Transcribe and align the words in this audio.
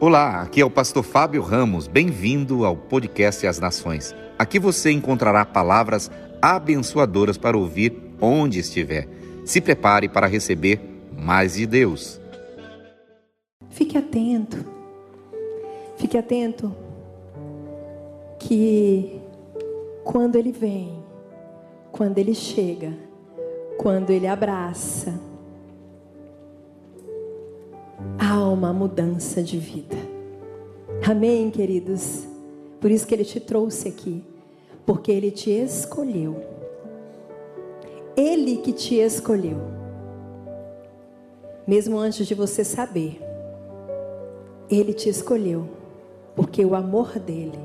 Olá, 0.00 0.42
aqui 0.42 0.60
é 0.60 0.64
o 0.64 0.70
pastor 0.70 1.02
Fábio 1.02 1.42
Ramos. 1.42 1.88
Bem-vindo 1.88 2.64
ao 2.64 2.76
podcast 2.76 3.44
As 3.44 3.58
Nações. 3.58 4.14
Aqui 4.38 4.56
você 4.56 4.92
encontrará 4.92 5.44
palavras 5.44 6.08
abençoadoras 6.40 7.36
para 7.36 7.58
ouvir 7.58 8.00
onde 8.20 8.60
estiver. 8.60 9.08
Se 9.44 9.60
prepare 9.60 10.08
para 10.08 10.28
receber 10.28 10.80
mais 11.18 11.54
de 11.54 11.66
Deus. 11.66 12.20
Fique 13.70 13.98
atento. 13.98 14.64
Fique 15.96 16.16
atento 16.16 16.72
que 18.38 19.20
quando 20.04 20.36
ele 20.36 20.52
vem, 20.52 21.02
quando 21.90 22.18
ele 22.18 22.36
chega, 22.36 22.96
quando 23.76 24.10
ele 24.10 24.28
abraça, 24.28 25.20
há 28.18 28.48
uma 28.48 28.72
mudança 28.72 29.42
de 29.42 29.58
vida. 29.58 29.96
Amém, 31.08 31.50
queridos? 31.50 32.26
Por 32.80 32.90
isso 32.90 33.06
que 33.06 33.14
ele 33.14 33.24
te 33.24 33.40
trouxe 33.40 33.88
aqui, 33.88 34.24
porque 34.86 35.10
ele 35.10 35.30
te 35.30 35.50
escolheu. 35.50 36.36
Ele 38.16 38.58
que 38.58 38.72
te 38.72 38.96
escolheu. 38.96 39.58
Mesmo 41.66 41.98
antes 41.98 42.26
de 42.26 42.34
você 42.34 42.64
saber, 42.64 43.20
ele 44.70 44.92
te 44.92 45.08
escolheu, 45.08 45.68
porque 46.34 46.64
o 46.64 46.74
amor 46.74 47.18
dele 47.18 47.58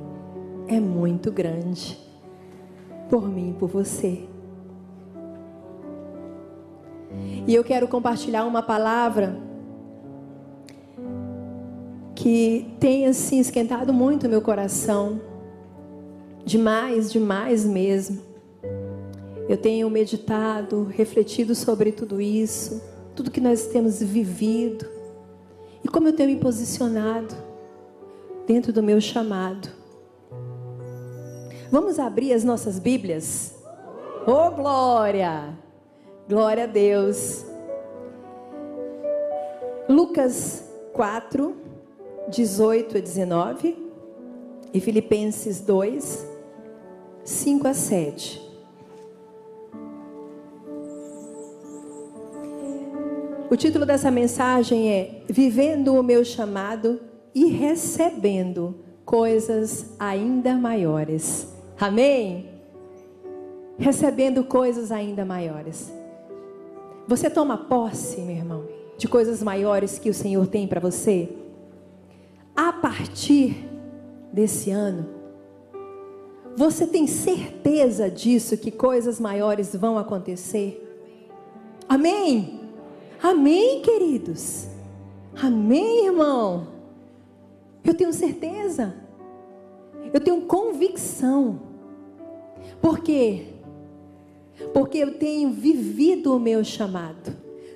é 0.67 0.79
muito 0.79 1.31
grande 1.31 1.97
por 3.09 3.27
mim 3.27 3.51
e 3.51 3.53
por 3.53 3.69
você. 3.69 4.27
E 7.47 7.53
eu 7.53 7.63
quero 7.63 7.87
compartilhar 7.87 8.45
uma 8.45 8.61
palavra 8.61 9.52
que 12.23 12.73
tem 12.79 13.05
assim 13.05 13.37
esquentado 13.37 13.91
muito 13.91 14.27
o 14.27 14.29
meu 14.29 14.41
coração. 14.41 15.19
Demais, 16.45 17.11
demais 17.11 17.65
mesmo. 17.65 18.21
Eu 19.49 19.57
tenho 19.57 19.89
meditado, 19.89 20.85
refletido 20.85 21.53
sobre 21.53 21.91
tudo 21.91 22.21
isso, 22.21 22.81
tudo 23.13 23.29
que 23.29 23.41
nós 23.41 23.67
temos 23.67 24.01
vivido 24.01 24.85
e 25.83 25.89
como 25.89 26.07
eu 26.07 26.13
tenho 26.13 26.29
me 26.29 26.37
posicionado 26.37 27.35
dentro 28.47 28.71
do 28.71 28.81
meu 28.81 29.01
chamado. 29.01 29.67
Vamos 31.69 31.99
abrir 31.99 32.31
as 32.31 32.45
nossas 32.45 32.79
Bíblias? 32.79 33.53
Oh, 34.25 34.49
glória! 34.49 35.59
Glória 36.29 36.63
a 36.63 36.67
Deus. 36.67 37.45
Lucas 39.89 40.63
4, 40.93 41.62
18 42.29 42.97
a 42.97 43.01
19 43.01 43.77
e 44.73 44.79
Filipenses 44.79 45.59
2, 45.61 46.27
5 47.23 47.67
a 47.67 47.73
7. 47.73 48.41
O 53.49 53.55
título 53.55 53.85
dessa 53.85 54.09
mensagem 54.09 54.89
é 54.89 55.21
Vivendo 55.27 55.93
o 55.93 56.01
meu 56.01 56.25
chamado 56.25 56.99
e 57.35 57.45
recebendo 57.45 58.75
coisas 59.05 59.93
ainda 59.99 60.55
maiores. 60.55 61.47
Amém? 61.79 62.49
Recebendo 63.77 64.43
coisas 64.43 64.91
ainda 64.91 65.23
maiores. 65.23 65.91
Você 67.07 67.29
toma 67.29 67.57
posse, 67.57 68.21
meu 68.21 68.35
irmão, 68.35 68.65
de 68.97 69.07
coisas 69.07 69.43
maiores 69.43 69.99
que 69.99 70.09
o 70.09 70.13
Senhor 70.13 70.47
tem 70.47 70.67
para 70.67 70.79
você? 70.79 71.42
A 72.55 72.71
partir 72.71 73.67
desse 74.31 74.69
ano, 74.69 75.09
você 76.55 76.85
tem 76.85 77.07
certeza 77.07 78.09
disso 78.09 78.57
que 78.57 78.69
coisas 78.69 79.19
maiores 79.19 79.75
vão 79.75 79.97
acontecer? 79.97 80.79
Amém? 81.89 82.61
Amém, 83.21 83.81
queridos? 83.81 84.67
Amém, 85.41 86.05
irmão? 86.05 86.67
Eu 87.83 87.95
tenho 87.95 88.13
certeza. 88.13 88.93
Eu 90.13 90.21
tenho 90.21 90.41
convicção. 90.41 91.59
Por 92.79 92.99
quê? 92.99 93.47
Porque 94.73 94.99
eu 94.99 95.17
tenho 95.17 95.51
vivido 95.51 96.35
o 96.35 96.39
meu 96.39 96.63
chamado. 96.63 97.35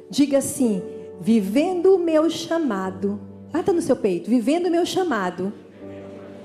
Diga 0.09 0.37
assim: 0.37 0.81
vivendo 1.19 1.95
o 1.95 1.99
meu 1.99 2.29
chamado. 2.29 3.19
Bata 3.51 3.71
no 3.71 3.81
seu 3.81 3.95
peito, 3.95 4.29
vivendo 4.29 4.67
o 4.67 4.71
meu 4.71 4.85
chamado 4.85 5.53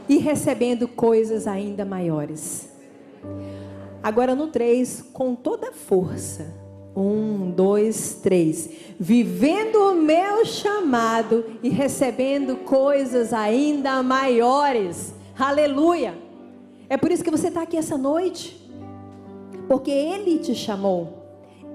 e 0.09 0.19
recebendo 0.19 0.87
coisas 0.87 1.47
ainda 1.47 1.85
maiores. 1.85 2.69
Agora 4.03 4.35
no 4.35 4.49
3, 4.49 5.03
com 5.13 5.35
toda 5.35 5.73
força. 5.73 6.61
Um, 6.95 7.51
dois, 7.51 8.21
três. 8.23 8.69
Vivendo 9.01 9.77
o 9.77 9.95
meu 9.95 10.45
chamado 10.45 11.45
e 11.63 11.71
recebendo 11.71 12.57
coisas 12.57 13.33
ainda 13.33 14.03
maiores. 14.03 15.15
Aleluia. 15.39 16.15
É 16.91 16.97
por 16.99 17.11
isso 17.11 17.25
que 17.25 17.31
você 17.31 17.49
está 17.49 17.63
aqui 17.63 17.77
essa 17.77 17.97
noite. 17.97 18.61
Porque 19.69 19.91
Ele 19.91 20.39
te 20.39 20.55
chamou. 20.55 21.25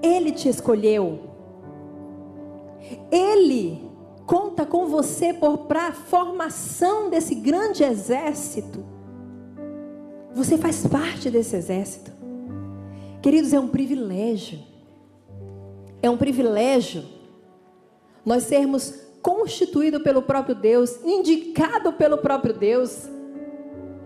Ele 0.00 0.30
te 0.30 0.48
escolheu. 0.48 1.18
Ele 3.10 3.87
conta 4.28 4.64
com 4.64 4.86
você 4.86 5.34
para 5.66 5.88
a 5.88 5.92
formação 5.92 7.10
desse 7.10 7.34
grande 7.34 7.82
exército. 7.82 8.84
Você 10.34 10.56
faz 10.56 10.86
parte 10.86 11.30
desse 11.30 11.56
exército. 11.56 12.12
Queridos, 13.20 13.52
é 13.52 13.58
um 13.58 13.66
privilégio 13.66 14.60
é 16.02 16.08
um 16.08 16.16
privilégio 16.16 17.04
nós 18.24 18.44
sermos 18.44 18.94
constituídos 19.22 20.02
pelo 20.02 20.22
próprio 20.22 20.54
Deus, 20.54 20.98
indicado 21.04 21.92
pelo 21.94 22.18
próprio 22.18 22.54
Deus. 22.54 23.08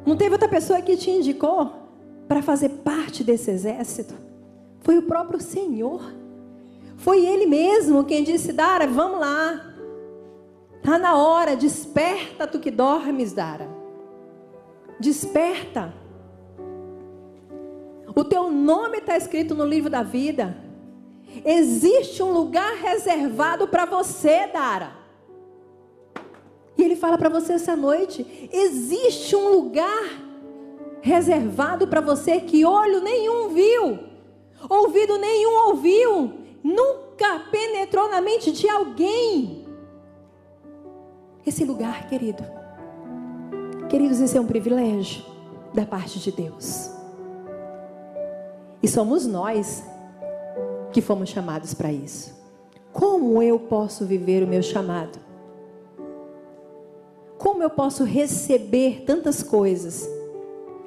Não 0.06 0.16
teve 0.16 0.32
outra 0.32 0.48
pessoa 0.48 0.80
que 0.80 0.96
te 0.96 1.10
indicou 1.10 1.72
para 2.28 2.40
fazer 2.40 2.68
parte 2.68 3.22
desse 3.22 3.50
exército? 3.50 4.14
Foi 4.80 4.96
o 4.96 5.02
próprio 5.02 5.40
Senhor. 5.40 6.02
Foi 6.96 7.26
Ele 7.26 7.46
mesmo 7.46 8.04
quem 8.04 8.22
disse: 8.22 8.52
Dara, 8.52 8.86
vamos 8.86 9.20
lá. 9.20 9.71
Está 10.82 10.98
na 10.98 11.16
hora, 11.16 11.54
desperta 11.54 12.44
tu 12.44 12.58
que 12.58 12.68
dormes, 12.68 13.32
Dara. 13.32 13.70
Desperta. 14.98 15.94
O 18.16 18.24
teu 18.24 18.50
nome 18.50 18.98
está 18.98 19.16
escrito 19.16 19.54
no 19.54 19.64
livro 19.64 19.88
da 19.88 20.02
vida. 20.02 20.56
Existe 21.44 22.20
um 22.20 22.32
lugar 22.32 22.74
reservado 22.74 23.68
para 23.68 23.84
você, 23.84 24.48
Dara. 24.48 24.92
E 26.76 26.82
ele 26.82 26.96
fala 26.96 27.16
para 27.16 27.28
você 27.28 27.52
essa 27.52 27.76
noite: 27.76 28.50
existe 28.52 29.36
um 29.36 29.50
lugar 29.50 30.02
reservado 31.00 31.86
para 31.86 32.00
você 32.00 32.40
que 32.40 32.64
olho 32.64 33.00
nenhum 33.00 33.50
viu, 33.50 34.00
ouvido 34.68 35.16
nenhum 35.16 35.68
ouviu, 35.68 36.32
nunca 36.60 37.38
penetrou 37.52 38.10
na 38.10 38.20
mente 38.20 38.50
de 38.50 38.68
alguém. 38.68 39.61
Esse 41.44 41.64
lugar, 41.64 42.08
querido. 42.08 42.44
Queridos, 43.88 44.20
isso 44.20 44.38
é 44.38 44.40
um 44.40 44.46
privilégio 44.46 45.24
da 45.74 45.84
parte 45.84 46.20
de 46.20 46.30
Deus. 46.30 46.90
E 48.80 48.86
somos 48.86 49.26
nós 49.26 49.82
que 50.92 51.00
fomos 51.00 51.30
chamados 51.30 51.74
para 51.74 51.92
isso. 51.92 52.32
Como 52.92 53.42
eu 53.42 53.58
posso 53.58 54.06
viver 54.06 54.44
o 54.44 54.46
meu 54.46 54.62
chamado? 54.62 55.18
Como 57.38 57.62
eu 57.62 57.70
posso 57.70 58.04
receber 58.04 59.02
tantas 59.04 59.42
coisas 59.42 60.08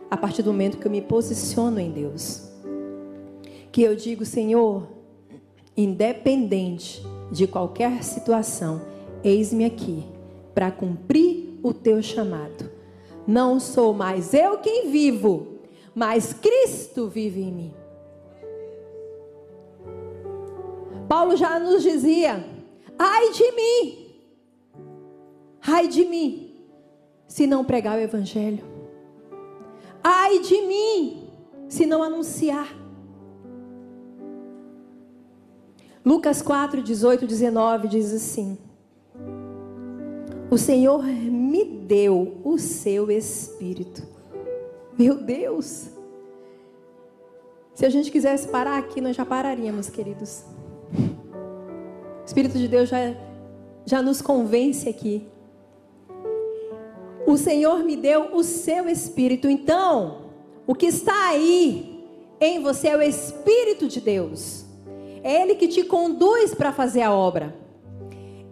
a 0.10 0.16
partir 0.16 0.42
do 0.42 0.52
momento 0.52 0.78
que 0.78 0.88
eu 0.88 0.92
me 0.92 1.02
posiciono 1.02 1.80
em 1.80 1.92
Deus? 1.92 2.50
Que 3.74 3.82
eu 3.82 3.94
digo, 3.94 4.24
Senhor, 4.24 4.88
independente 5.76 7.06
de 7.30 7.46
qualquer 7.46 8.04
situação, 8.04 8.82
eis-me 9.22 9.66
aqui 9.66 10.15
para 10.56 10.72
cumprir 10.72 11.60
o 11.62 11.74
teu 11.74 12.02
chamado. 12.02 12.72
Não 13.28 13.60
sou 13.60 13.94
mais 13.94 14.34
eu 14.34 14.58
quem 14.60 14.90
vivo, 14.90 15.60
mas 15.94 16.32
Cristo 16.34 17.10
vive 17.10 17.42
em 17.42 17.52
mim. 17.52 17.74
Paulo 21.10 21.36
já 21.36 21.60
nos 21.60 21.84
dizia: 21.84 22.44
ai 22.98 23.32
de 23.32 23.52
mim, 23.52 24.16
ai 25.62 25.88
de 25.88 26.06
mim, 26.06 26.56
se 27.28 27.46
não 27.46 27.66
pregar 27.66 27.98
o 27.98 28.02
Evangelho, 28.02 28.64
ai 30.02 30.40
de 30.40 30.62
mim, 30.62 31.30
se 31.68 31.86
não 31.86 32.02
anunciar. 32.02 32.74
Lucas 36.04 36.42
4, 36.44 36.84
18, 36.84 37.26
19 37.26 37.88
diz 37.88 38.14
assim: 38.14 38.58
o 40.56 40.58
Senhor 40.58 41.04
me 41.04 41.66
deu 41.66 42.38
o 42.42 42.58
seu 42.58 43.12
espírito. 43.12 44.02
Meu 44.98 45.16
Deus! 45.16 45.90
Se 47.74 47.86
a 47.86 47.90
gente 47.90 48.10
quisesse 48.10 48.48
parar 48.48 48.78
aqui, 48.78 49.02
nós 49.02 49.18
já 49.18 49.26
pararíamos, 49.26 49.90
queridos. 49.90 50.46
O 50.94 52.26
Espírito 52.26 52.58
de 52.58 52.70
Deus 52.70 52.88
já, 52.88 53.00
já 53.86 54.02
nos 54.02 54.22
convence 54.22 54.88
aqui. 54.88 55.28
O 57.28 57.36
Senhor 57.36 57.84
me 57.84 57.98
deu 57.98 58.34
o 58.34 58.42
seu 58.42 58.88
espírito. 58.88 59.50
Então, 59.50 60.22
o 60.66 60.74
que 60.74 60.86
está 60.86 61.32
aí 61.32 62.02
em 62.40 62.64
você 62.64 62.88
é 62.88 62.96
o 62.96 63.02
Espírito 63.02 63.90
de 63.90 64.00
Deus. 64.00 64.64
É 65.22 65.42
Ele 65.42 65.56
que 65.56 65.68
te 65.68 65.84
conduz 65.84 66.56
para 66.56 66.72
fazer 66.72 67.02
a 67.02 67.12
obra. 67.12 67.65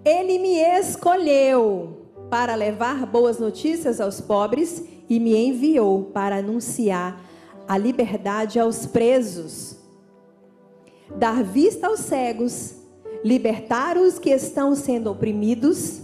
Ele 0.06 0.38
me 0.38 0.58
escolheu 0.58 2.08
para 2.30 2.56
levar 2.56 3.06
boas 3.06 3.40
notícias 3.40 4.02
aos 4.02 4.20
pobres 4.20 4.84
e 5.08 5.20
me 5.20 5.36
enviou 5.36 6.04
para 6.06 6.38
anunciar 6.38 7.22
a 7.68 7.78
liberdade 7.78 8.60
aos 8.60 8.86
presos, 8.86 9.78
dar 11.16 11.44
vista 11.44 11.88
aos 11.88 12.02
cegos, 12.02 12.76
libertar 13.24 13.98
os 13.98 14.20
que 14.20 14.30
estão 14.30 14.76
sendo 14.76 15.10
oprimidos 15.12 16.02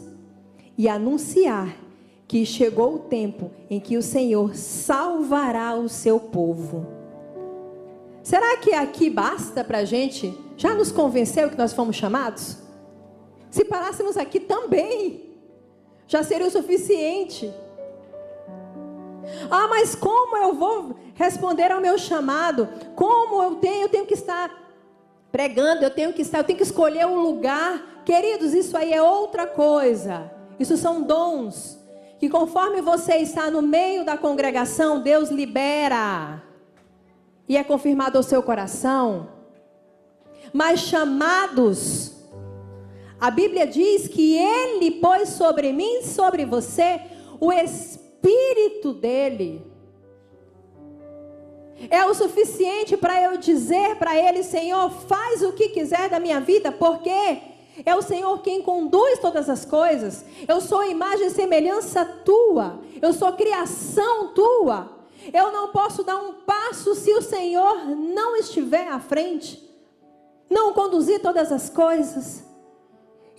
e 0.77 0.87
anunciar 0.87 1.75
que 2.25 2.45
chegou 2.45 2.95
o 2.95 2.99
tempo 2.99 3.51
em 3.69 3.79
que 3.79 3.97
o 3.97 4.01
Senhor 4.01 4.55
salvará 4.55 5.75
o 5.75 5.89
seu 5.89 6.19
povo. 6.19 6.85
Será 8.23 8.57
que 8.57 8.73
aqui 8.73 9.09
basta 9.09 9.63
para 9.63 9.79
a 9.79 9.85
gente? 9.85 10.33
Já 10.55 10.75
nos 10.75 10.91
convenceu 10.91 11.49
que 11.49 11.57
nós 11.57 11.73
fomos 11.73 11.95
chamados? 11.95 12.68
Se 13.49 13.65
parássemos 13.65 14.17
aqui 14.17 14.39
também, 14.39 15.35
já 16.07 16.23
seria 16.23 16.47
o 16.47 16.51
suficiente. 16.51 17.53
Ah, 19.49 19.67
mas 19.67 19.95
como 19.95 20.37
eu 20.37 20.53
vou 20.53 20.95
responder 21.15 21.71
ao 21.71 21.81
meu 21.81 21.97
chamado? 21.97 22.67
Como 22.95 23.41
eu 23.41 23.55
tenho, 23.55 23.83
eu 23.83 23.89
tenho 23.89 24.05
que 24.05 24.13
estar 24.13 24.51
pregando, 25.31 25.83
eu 25.83 25.91
tenho 25.91 26.13
que 26.13 26.21
estar, 26.21 26.39
eu 26.39 26.43
tenho 26.43 26.57
que 26.57 26.63
escolher 26.63 27.05
um 27.05 27.19
lugar. 27.19 28.01
Queridos, 28.05 28.53
isso 28.53 28.75
aí 28.75 28.93
é 28.93 29.01
outra 29.01 29.45
coisa. 29.45 30.31
Isso 30.59 30.75
são 30.77 31.01
dons 31.01 31.79
que 32.19 32.29
conforme 32.29 32.81
você 32.81 33.15
está 33.15 33.49
no 33.49 33.61
meio 33.61 34.03
da 34.03 34.17
congregação, 34.17 34.99
Deus 34.99 35.29
libera. 35.29 36.43
E 37.47 37.55
é 37.55 37.63
confirmado 37.63 38.17
ao 38.17 38.23
seu 38.23 38.43
coração. 38.43 39.29
Mas 40.51 40.81
chamados, 40.81 42.08
a 43.19 43.29
Bíblia 43.29 43.67
diz 43.67 44.07
que 44.07 44.37
ele 44.37 44.91
pôs 44.91 45.29
sobre 45.29 45.73
mim, 45.73 46.01
sobre 46.03 46.45
você, 46.45 47.01
o 47.39 47.51
Espírito 47.51 48.93
dele. 48.93 49.65
É 51.89 52.05
o 52.05 52.13
suficiente 52.13 52.97
para 52.97 53.21
eu 53.21 53.37
dizer 53.37 53.95
para 53.97 54.17
ele, 54.17 54.43
Senhor, 54.43 54.89
faz 54.89 55.41
o 55.41 55.53
que 55.53 55.69
quiser 55.69 56.09
da 56.09 56.19
minha 56.19 56.39
vida, 56.39 56.71
porque 56.71 57.39
é 57.85 57.95
o 57.95 58.01
Senhor 58.01 58.41
quem 58.41 58.61
conduz 58.61 59.19
todas 59.19 59.49
as 59.49 59.63
coisas. 59.63 60.25
Eu 60.47 60.59
sou 60.59 60.83
imagem 60.83 61.27
e 61.27 61.31
semelhança 61.31 62.03
tua. 62.03 62.79
Eu 63.01 63.13
sou 63.13 63.31
criação 63.33 64.33
tua. 64.33 64.97
Eu 65.33 65.51
não 65.51 65.69
posso 65.69 66.03
dar 66.03 66.17
um 66.17 66.33
passo 66.45 66.95
se 66.95 67.13
o 67.13 67.21
Senhor 67.21 67.85
não 67.95 68.35
estiver 68.35 68.87
à 68.87 68.99
frente. 68.99 69.63
Não 70.49 70.73
conduzir 70.73 71.21
todas 71.21 71.51
as 71.51 71.69
coisas. 71.69 72.48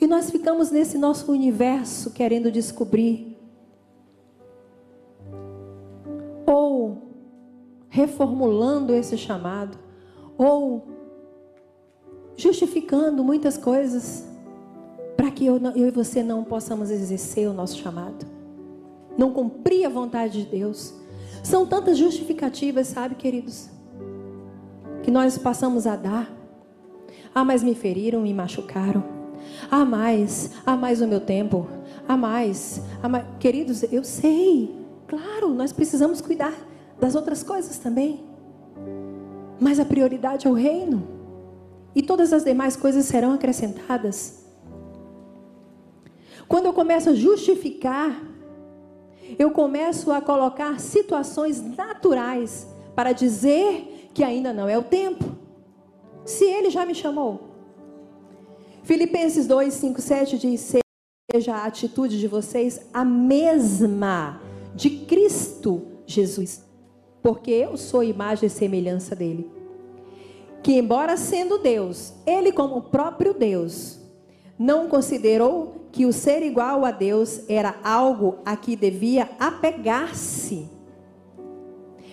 E 0.01 0.07
nós 0.07 0.31
ficamos 0.31 0.71
nesse 0.71 0.97
nosso 0.97 1.31
universo 1.31 2.11
querendo 2.11 2.51
descobrir 2.51 3.31
ou 6.47 7.11
reformulando 7.89 8.95
esse 8.95 9.17
chamado, 9.17 9.79
ou 10.39 10.89
justificando 12.37 13.23
muitas 13.23 13.57
coisas 13.57 14.27
para 15.17 15.31
que 15.31 15.45
eu, 15.45 15.59
eu, 15.77 15.89
e 15.89 15.91
você 15.91 16.23
não 16.23 16.43
possamos 16.43 16.91
exercer 16.91 17.49
o 17.49 17.53
nosso 17.53 17.77
chamado, 17.77 18.27
não 19.19 19.33
cumprir 19.33 19.85
a 19.85 19.91
vontade 19.91 20.45
de 20.45 20.51
Deus. 20.51 20.95
São 21.43 21.67
tantas 21.67 21.99
justificativas, 21.99 22.87
sabe, 22.87 23.15
queridos, 23.15 23.69
que 25.03 25.11
nós 25.11 25.37
passamos 25.37 25.87
a 25.87 25.95
dar. 25.95 26.33
Ah, 27.35 27.45
mas 27.45 27.63
me 27.63 27.75
feriram, 27.75 28.23
me 28.23 28.33
machucaram. 28.35 29.20
Ah, 29.71 29.85
mais, 29.85 30.51
ah, 30.65 30.77
mais 30.77 31.01
o 31.01 31.07
meu 31.07 31.21
tempo. 31.21 31.67
Ah, 32.07 32.17
mais, 32.17 32.81
ah, 33.03 33.09
mais. 33.09 33.25
Queridos, 33.39 33.83
eu 33.85 34.05
sei. 34.05 34.75
Claro, 35.09 35.53
nós 35.53 35.73
precisamos 35.73 36.21
cuidar 36.21 36.55
das 37.01 37.15
outras 37.15 37.43
coisas 37.43 37.79
também. 37.79 38.21
Mas 39.59 39.81
a 39.81 39.85
prioridade 39.85 40.47
é 40.47 40.51
o 40.51 40.55
reino. 40.55 41.03
E 41.95 42.03
todas 42.03 42.33
as 42.33 42.45
demais 42.45 42.77
coisas 42.77 43.05
serão 43.07 43.33
acrescentadas. 43.33 44.45
Quando 46.47 46.67
eu 46.67 46.73
começo 46.73 47.11
a 47.11 47.15
justificar, 47.15 48.23
eu 49.39 49.51
começo 49.51 50.11
a 50.11 50.21
colocar 50.21 50.81
situações 50.81 51.61
naturais 51.77 52.67
para 52.95 53.13
dizer 53.13 54.11
que 54.13 54.25
ainda 54.25 54.53
não 54.53 54.69
é 54.69 54.77
o 54.77 54.83
tempo. 54.83 55.25
Se 56.25 56.45
ele 56.45 56.71
já 56.71 56.85
me 56.85 56.95
chamou. 56.95 57.50
Filipenses 58.83 59.47
2, 59.47 59.73
5, 59.73 60.01
7 60.01 60.39
diz: 60.39 60.77
Seja 61.33 61.55
a 61.55 61.65
atitude 61.65 62.19
de 62.19 62.27
vocês 62.27 62.81
a 62.93 63.05
mesma 63.05 64.41
de 64.75 64.91
Cristo 64.91 65.83
Jesus, 66.07 66.65
porque 67.23 67.51
eu 67.51 67.77
sou 67.77 68.03
imagem 68.03 68.47
e 68.47 68.51
semelhança 68.51 69.15
dele. 69.15 69.51
Que, 70.63 70.73
embora 70.73 71.17
sendo 71.17 71.59
Deus, 71.59 72.13
ele, 72.27 72.53
como 72.53 72.77
o 72.79 72.83
próprio 72.83 73.33
Deus, 73.33 73.99
não 74.59 74.89
considerou 74.89 75.87
que 75.93 76.07
o 76.07 76.13
ser 76.13 76.43
igual 76.43 76.85
a 76.85 76.91
Deus 76.91 77.43
era 77.49 77.77
algo 77.83 78.39
a 78.45 78.57
que 78.57 78.77
devia 78.77 79.29
apegar-se, 79.39 80.69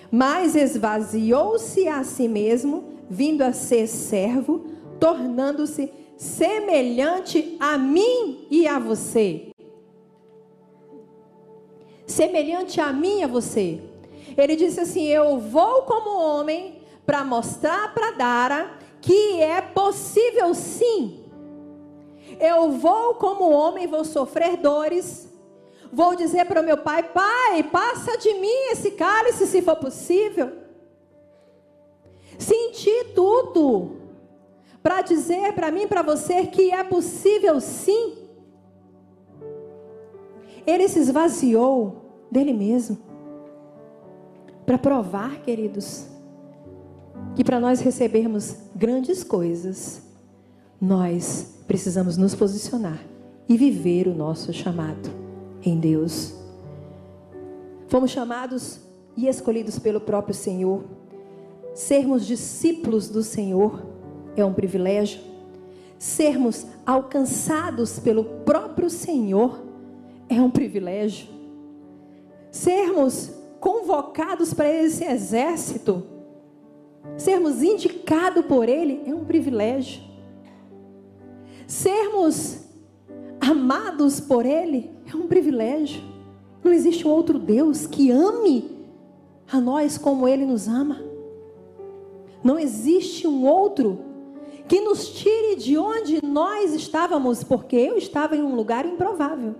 mas 0.10 0.56
esvaziou-se 0.56 1.88
a 1.88 2.04
si 2.04 2.28
mesmo, 2.28 2.86
vindo 3.10 3.42
a 3.42 3.52
ser 3.52 3.88
servo, 3.88 4.66
tornando-se 5.00 5.92
semelhante 6.18 7.56
a 7.60 7.78
mim 7.78 8.48
e 8.50 8.68
a 8.68 8.78
você 8.80 9.48
semelhante 12.08 12.80
a 12.82 12.91
mim 12.91 13.20
e 13.20 13.24
a 13.24 13.27
você. 13.27 13.80
Ele 14.36 14.56
disse 14.56 14.80
assim: 14.80 15.06
Eu 15.06 15.38
vou 15.38 15.84
como 15.84 16.18
homem 16.18 16.82
para 17.06 17.24
mostrar 17.24 17.94
para 17.94 18.12
Dara 18.12 18.72
que 19.01 19.39
é 19.41 19.62
possível 19.62 20.53
sim. 20.56 21.24
Eu 22.39 22.72
vou 22.72 23.15
como 23.15 23.50
homem, 23.50 23.88
vou 23.88 24.03
sofrer 24.03 24.58
dores. 24.58 25.27
Vou 25.91 26.15
dizer 26.15 26.46
para 26.46 26.62
o 26.62 26.63
meu 26.63 26.77
pai: 26.77 27.03
Pai, 27.03 27.63
passa 27.63 28.18
de 28.18 28.34
mim 28.36 28.72
esse 28.72 28.91
cálice 28.91 29.46
se 29.46 29.62
for 29.62 29.75
possível. 29.75 30.51
Senti 32.38 33.06
tudo 33.15 33.97
para 34.88 35.01
dizer 35.01 35.51
para 35.51 35.70
mim, 35.70 35.86
para 35.86 36.01
você 36.01 36.46
que 36.46 36.72
é 36.72 36.82
possível 36.82 37.60
sim. 37.60 38.13
Ele 40.65 40.88
se 40.88 41.00
esvaziou 41.00 42.25
dele 42.32 42.53
mesmo. 42.53 42.98
Para 44.65 44.77
provar, 44.77 45.41
queridos, 45.41 46.08
que 47.36 47.44
para 47.44 47.60
nós 47.60 47.82
recebermos 47.82 48.56
grandes 48.74 49.25
coisas, 49.25 50.03
nós 50.79 51.58
precisamos 51.67 52.15
nos 52.15 52.34
posicionar 52.34 53.03
e 53.50 53.58
viver 53.58 54.08
o 54.08 54.15
nosso 54.15 54.53
chamado 54.53 55.10
em 55.62 55.77
Deus. 55.77 56.34
Fomos 57.89 58.10
chamados 58.10 58.79
e 59.17 59.27
escolhidos 59.27 59.77
pelo 59.77 60.00
próprio 60.00 60.34
Senhor. 60.34 60.86
Sermos 61.75 62.25
discípulos 62.25 63.10
do 63.10 63.22
Senhor 63.22 63.97
é 64.38 64.46
um 64.46 64.53
privilégio. 64.53 65.20
Sermos 65.98 66.65
alcançados 66.86 68.00
pelo 68.00 68.24
próprio 68.24 68.89
Senhor 68.89 69.60
é 70.29 70.39
um 70.41 70.50
privilégio. 70.50 71.27
Sermos 72.51 73.32
convocados 73.60 74.53
para 74.53 74.72
esse 74.72 75.03
exército, 75.03 76.03
sermos 77.17 77.63
indicados 77.63 78.46
por 78.46 78.70
Ele, 78.70 79.01
é 79.06 79.13
um 79.13 79.25
privilégio. 79.25 80.03
Sermos 81.65 82.60
amados 83.41 84.20
por 84.20 84.46
Ele 84.46 84.91
é 85.12 85.15
um 85.15 85.27
privilégio. 85.27 86.01
Não 86.63 86.72
existe 86.72 87.08
um 87.08 87.12
outro 87.12 87.39
Deus 87.39 87.88
que 87.88 88.12
ame 88.12 88.77
a 89.51 89.60
nós 89.60 89.98
como 89.98 90.27
Ele 90.27 90.46
nos 90.46 90.67
ama. 90.67 91.01
Não 92.44 92.60
existe 92.60 93.27
um 93.27 93.46
outro 93.46 94.07
que 94.67 94.81
nos 94.81 95.09
tire 95.09 95.55
de 95.55 95.77
onde 95.77 96.24
nós 96.24 96.74
estávamos, 96.74 97.43
porque 97.43 97.75
eu 97.75 97.97
estava 97.97 98.36
em 98.36 98.43
um 98.43 98.55
lugar 98.55 98.86
improvável. 98.86 99.55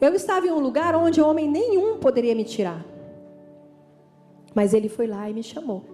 Eu 0.00 0.14
estava 0.14 0.46
em 0.46 0.50
um 0.50 0.58
lugar 0.58 0.94
onde 0.94 1.20
homem 1.20 1.48
nenhum 1.48 1.98
poderia 1.98 2.34
me 2.34 2.44
tirar. 2.44 2.84
Mas 4.54 4.74
ele 4.74 4.88
foi 4.88 5.06
lá 5.06 5.30
e 5.30 5.32
me 5.32 5.42
chamou 5.42 5.84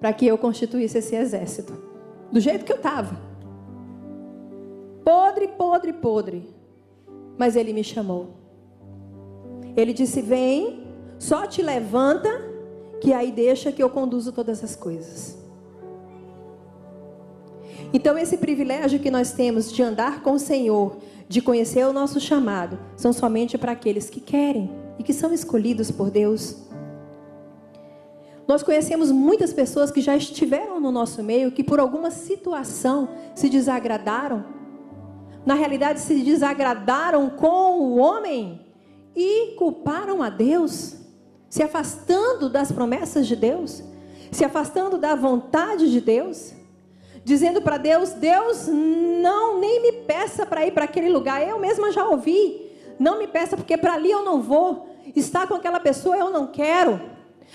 para 0.00 0.12
que 0.12 0.26
eu 0.26 0.38
constituísse 0.38 0.98
esse 0.98 1.16
exército, 1.16 1.72
do 2.30 2.40
jeito 2.40 2.64
que 2.64 2.72
eu 2.72 2.76
estava. 2.76 3.20
Podre, 5.04 5.48
podre, 5.48 5.92
podre. 5.92 6.54
Mas 7.36 7.56
ele 7.56 7.72
me 7.72 7.82
chamou. 7.82 8.28
Ele 9.76 9.92
disse: 9.92 10.20
Vem, 10.20 10.86
só 11.18 11.46
te 11.46 11.62
levanta, 11.62 12.28
que 13.00 13.12
aí 13.12 13.32
deixa 13.32 13.72
que 13.72 13.82
eu 13.82 13.90
conduzo 13.90 14.32
todas 14.32 14.62
as 14.62 14.76
coisas. 14.76 15.37
Então, 17.92 18.18
esse 18.18 18.36
privilégio 18.36 19.00
que 19.00 19.10
nós 19.10 19.32
temos 19.32 19.72
de 19.72 19.82
andar 19.82 20.22
com 20.22 20.32
o 20.32 20.38
Senhor, 20.38 20.98
de 21.26 21.40
conhecer 21.40 21.86
o 21.86 21.92
nosso 21.92 22.20
chamado, 22.20 22.78
são 22.96 23.12
somente 23.12 23.56
para 23.56 23.72
aqueles 23.72 24.10
que 24.10 24.20
querem 24.20 24.70
e 24.98 25.02
que 25.02 25.12
são 25.12 25.32
escolhidos 25.32 25.90
por 25.90 26.10
Deus. 26.10 26.56
Nós 28.46 28.62
conhecemos 28.62 29.10
muitas 29.10 29.52
pessoas 29.52 29.90
que 29.90 30.00
já 30.00 30.16
estiveram 30.16 30.80
no 30.80 30.90
nosso 30.90 31.22
meio, 31.22 31.52
que 31.52 31.64
por 31.64 31.80
alguma 31.80 32.10
situação 32.10 33.08
se 33.34 33.48
desagradaram. 33.48 34.44
Na 35.46 35.54
realidade, 35.54 36.00
se 36.00 36.22
desagradaram 36.22 37.30
com 37.30 37.80
o 37.80 37.96
homem 37.96 38.66
e 39.16 39.54
culparam 39.56 40.22
a 40.22 40.28
Deus, 40.28 40.96
se 41.48 41.62
afastando 41.62 42.50
das 42.50 42.70
promessas 42.70 43.26
de 43.26 43.36
Deus, 43.36 43.82
se 44.30 44.44
afastando 44.44 44.98
da 44.98 45.14
vontade 45.14 45.90
de 45.90 46.00
Deus 46.00 46.57
dizendo 47.24 47.60
para 47.62 47.76
Deus: 47.76 48.10
Deus, 48.10 48.66
não, 48.66 49.58
nem 49.60 49.82
me 49.82 49.92
peça 50.04 50.46
para 50.46 50.66
ir 50.66 50.72
para 50.72 50.84
aquele 50.84 51.08
lugar. 51.08 51.46
Eu 51.46 51.58
mesma 51.58 51.92
já 51.92 52.08
ouvi. 52.08 52.66
Não 52.98 53.18
me 53.18 53.26
peça, 53.26 53.56
porque 53.56 53.76
para 53.76 53.94
ali 53.94 54.10
eu 54.10 54.24
não 54.24 54.42
vou. 54.42 54.88
Estar 55.14 55.46
com 55.46 55.54
aquela 55.54 55.80
pessoa 55.80 56.16
eu 56.16 56.30
não 56.30 56.46
quero. 56.46 57.00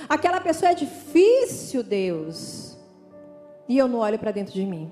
Aquela 0.09 0.39
pessoa 0.41 0.71
é 0.71 0.75
difícil, 0.75 1.83
Deus. 1.83 2.77
E 3.67 3.77
eu 3.77 3.87
não 3.87 3.99
olho 3.99 4.17
para 4.17 4.31
dentro 4.31 4.53
de 4.53 4.65
mim. 4.65 4.91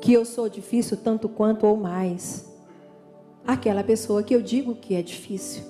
Que 0.00 0.12
eu 0.12 0.24
sou 0.24 0.48
difícil 0.48 0.96
tanto 0.96 1.28
quanto 1.28 1.66
ou 1.66 1.76
mais. 1.76 2.46
Aquela 3.46 3.82
pessoa 3.82 4.22
que 4.22 4.34
eu 4.34 4.42
digo 4.42 4.74
que 4.74 4.94
é 4.94 5.02
difícil. 5.02 5.64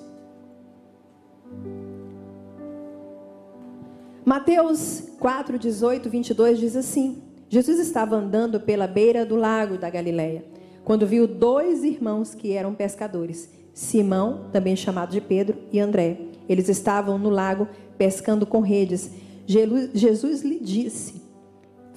Mateus 4.23 5.03
4, 5.19 5.57
18, 5.57 6.09
22 6.09 6.59
diz 6.59 6.75
assim: 6.75 7.23
Jesus 7.49 7.79
estava 7.79 8.15
andando 8.15 8.59
pela 8.59 8.85
beira 8.85 9.25
do 9.25 9.35
lago 9.35 9.77
da 9.77 9.89
Galileia, 9.89 10.45
quando 10.83 11.07
viu 11.07 11.27
dois 11.27 11.83
irmãos 11.83 12.35
que 12.35 12.53
eram 12.53 12.75
pescadores, 12.75 13.49
Simão, 13.73 14.49
também 14.51 14.75
chamado 14.75 15.11
de 15.11 15.19
Pedro, 15.19 15.57
e 15.71 15.79
André. 15.79 16.19
Eles 16.47 16.69
estavam 16.69 17.17
no 17.17 17.29
lago 17.29 17.67
pescando 17.97 18.45
com 18.45 18.59
redes. 18.59 19.11
Jesus 19.47 20.43
lhe 20.43 20.59
disse: 20.59 21.23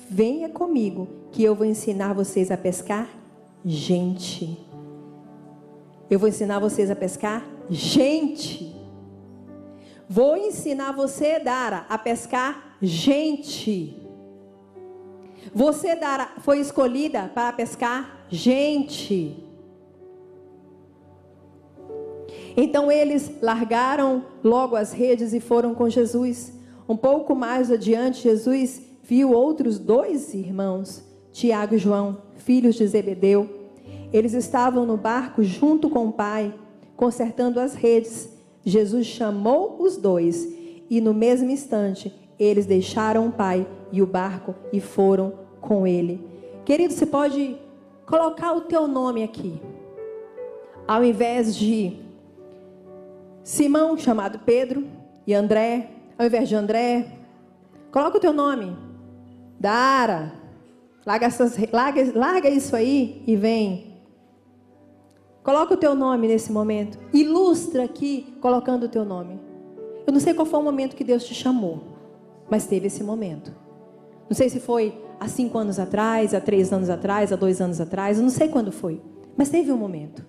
Venha 0.09 0.49
comigo, 0.49 1.09
que 1.31 1.43
eu 1.43 1.55
vou 1.55 1.67
ensinar 1.67 2.15
vocês 2.15 2.51
a 2.51 2.57
pescar 2.57 3.09
gente. 3.65 4.59
Eu 6.11 6.19
vou 6.19 6.29
ensinar 6.29 6.59
vocês 6.59 6.91
a 6.91 6.97
pescar 6.97 7.47
gente. 7.69 8.75
Vou 10.09 10.37
ensinar 10.37 10.93
você, 10.93 11.39
Dara, 11.39 11.87
a 11.89 11.97
pescar 11.97 12.77
gente. 12.81 14.02
Você 15.55 15.95
dará, 15.95 16.35
foi 16.39 16.61
escolhida 16.61 17.31
para 17.35 17.53
pescar 17.53 18.25
gente. 18.29 19.45
Então 22.57 22.91
eles 22.91 23.31
largaram 23.43 24.25
logo 24.43 24.77
as 24.77 24.93
redes 24.93 25.33
e 25.33 25.41
foram 25.41 25.75
com 25.75 25.89
Jesus. 25.89 26.53
Um 26.89 26.97
pouco 26.97 27.35
mais 27.35 27.71
adiante, 27.71 28.23
Jesus 28.23 28.81
viu 29.03 29.33
outros 29.33 29.79
dois 29.79 30.33
irmãos, 30.33 31.03
Tiago 31.33 31.75
e 31.75 31.79
João, 31.79 32.23
filhos 32.37 32.75
de 32.75 32.87
Zebedeu. 32.87 33.49
Eles 34.13 34.33
estavam 34.33 34.87
no 34.87 34.97
barco 34.97 35.43
junto 35.43 35.89
com 35.91 36.09
o 36.09 36.13
pai, 36.13 36.55
consertando 36.97 37.61
as 37.61 37.75
redes. 37.75 38.31
Jesus 38.65 39.07
chamou 39.07 39.77
os 39.81 39.97
dois 39.97 40.47
e 40.89 41.01
no 41.01 41.13
mesmo 41.13 41.51
instante 41.51 42.15
eles 42.39 42.67
deixaram 42.67 43.29
o 43.29 43.33
pai 43.33 43.67
e 43.91 44.03
o 44.03 44.07
barco 44.07 44.55
e 44.73 44.81
foram 44.81 45.42
com 45.63 45.87
ele. 45.87 46.23
Querido, 46.67 46.93
você 46.93 47.07
pode 47.07 47.57
colocar 48.05 48.53
o 48.53 48.61
teu 48.61 48.87
nome 48.87 49.25
aqui. 49.25 49.59
Ao 50.87 51.03
invés 51.03 51.57
de 51.57 51.97
Simão, 53.43 53.97
chamado 53.97 54.41
Pedro, 54.41 54.87
e 55.27 55.33
André, 55.33 55.91
ao 56.19 56.27
invés 56.27 56.49
de 56.49 56.55
André, 56.55 57.07
coloca 57.91 58.19
o 58.19 58.21
teu 58.21 58.33
nome. 58.33 58.77
Dara. 59.59 60.33
Larga, 61.07 61.27
essas, 61.27 61.57
larga, 61.73 62.13
larga 62.15 62.49
isso 62.49 62.77
aí 62.77 63.23
e 63.27 63.35
vem. 63.35 63.93
Coloca 65.43 65.75
o 65.75 65.77
teu 65.77 65.95
nome 65.95 66.29
nesse 66.29 66.53
momento. 66.53 66.99
Ilustra 67.13 67.85
aqui 67.85 68.37
colocando 68.41 68.85
o 68.85 68.89
teu 68.89 69.05
nome. 69.05 69.41
Eu 70.07 70.13
não 70.13 70.21
sei 70.21 70.35
qual 70.35 70.47
foi 70.47 70.61
o 70.61 70.63
momento 70.63 70.95
que 70.95 71.05
Deus 71.05 71.25
te 71.25 71.35
chamou, 71.35 71.83
mas 72.49 72.67
teve 72.67 72.87
esse 72.87 73.03
momento. 73.03 73.53
Não 74.29 74.37
sei 74.37 74.49
se 74.49 74.61
foi 74.61 74.97
há 75.23 75.29
cinco 75.29 75.57
anos 75.57 75.79
atrás, 75.79 76.35
há 76.35 76.41
três 76.41 76.73
anos 76.73 76.91
atrás, 76.91 77.33
há 77.33 77.37
dois 77.37 77.61
anos 77.61 77.81
atrás, 77.81 78.17
eu 78.17 78.25
não 78.25 78.31
sei 78.31 78.49
quando 78.49 78.73
foi, 78.73 79.01
mas 79.37 79.49
teve 79.49 79.71
um 79.71 79.77
momento. 79.77 80.27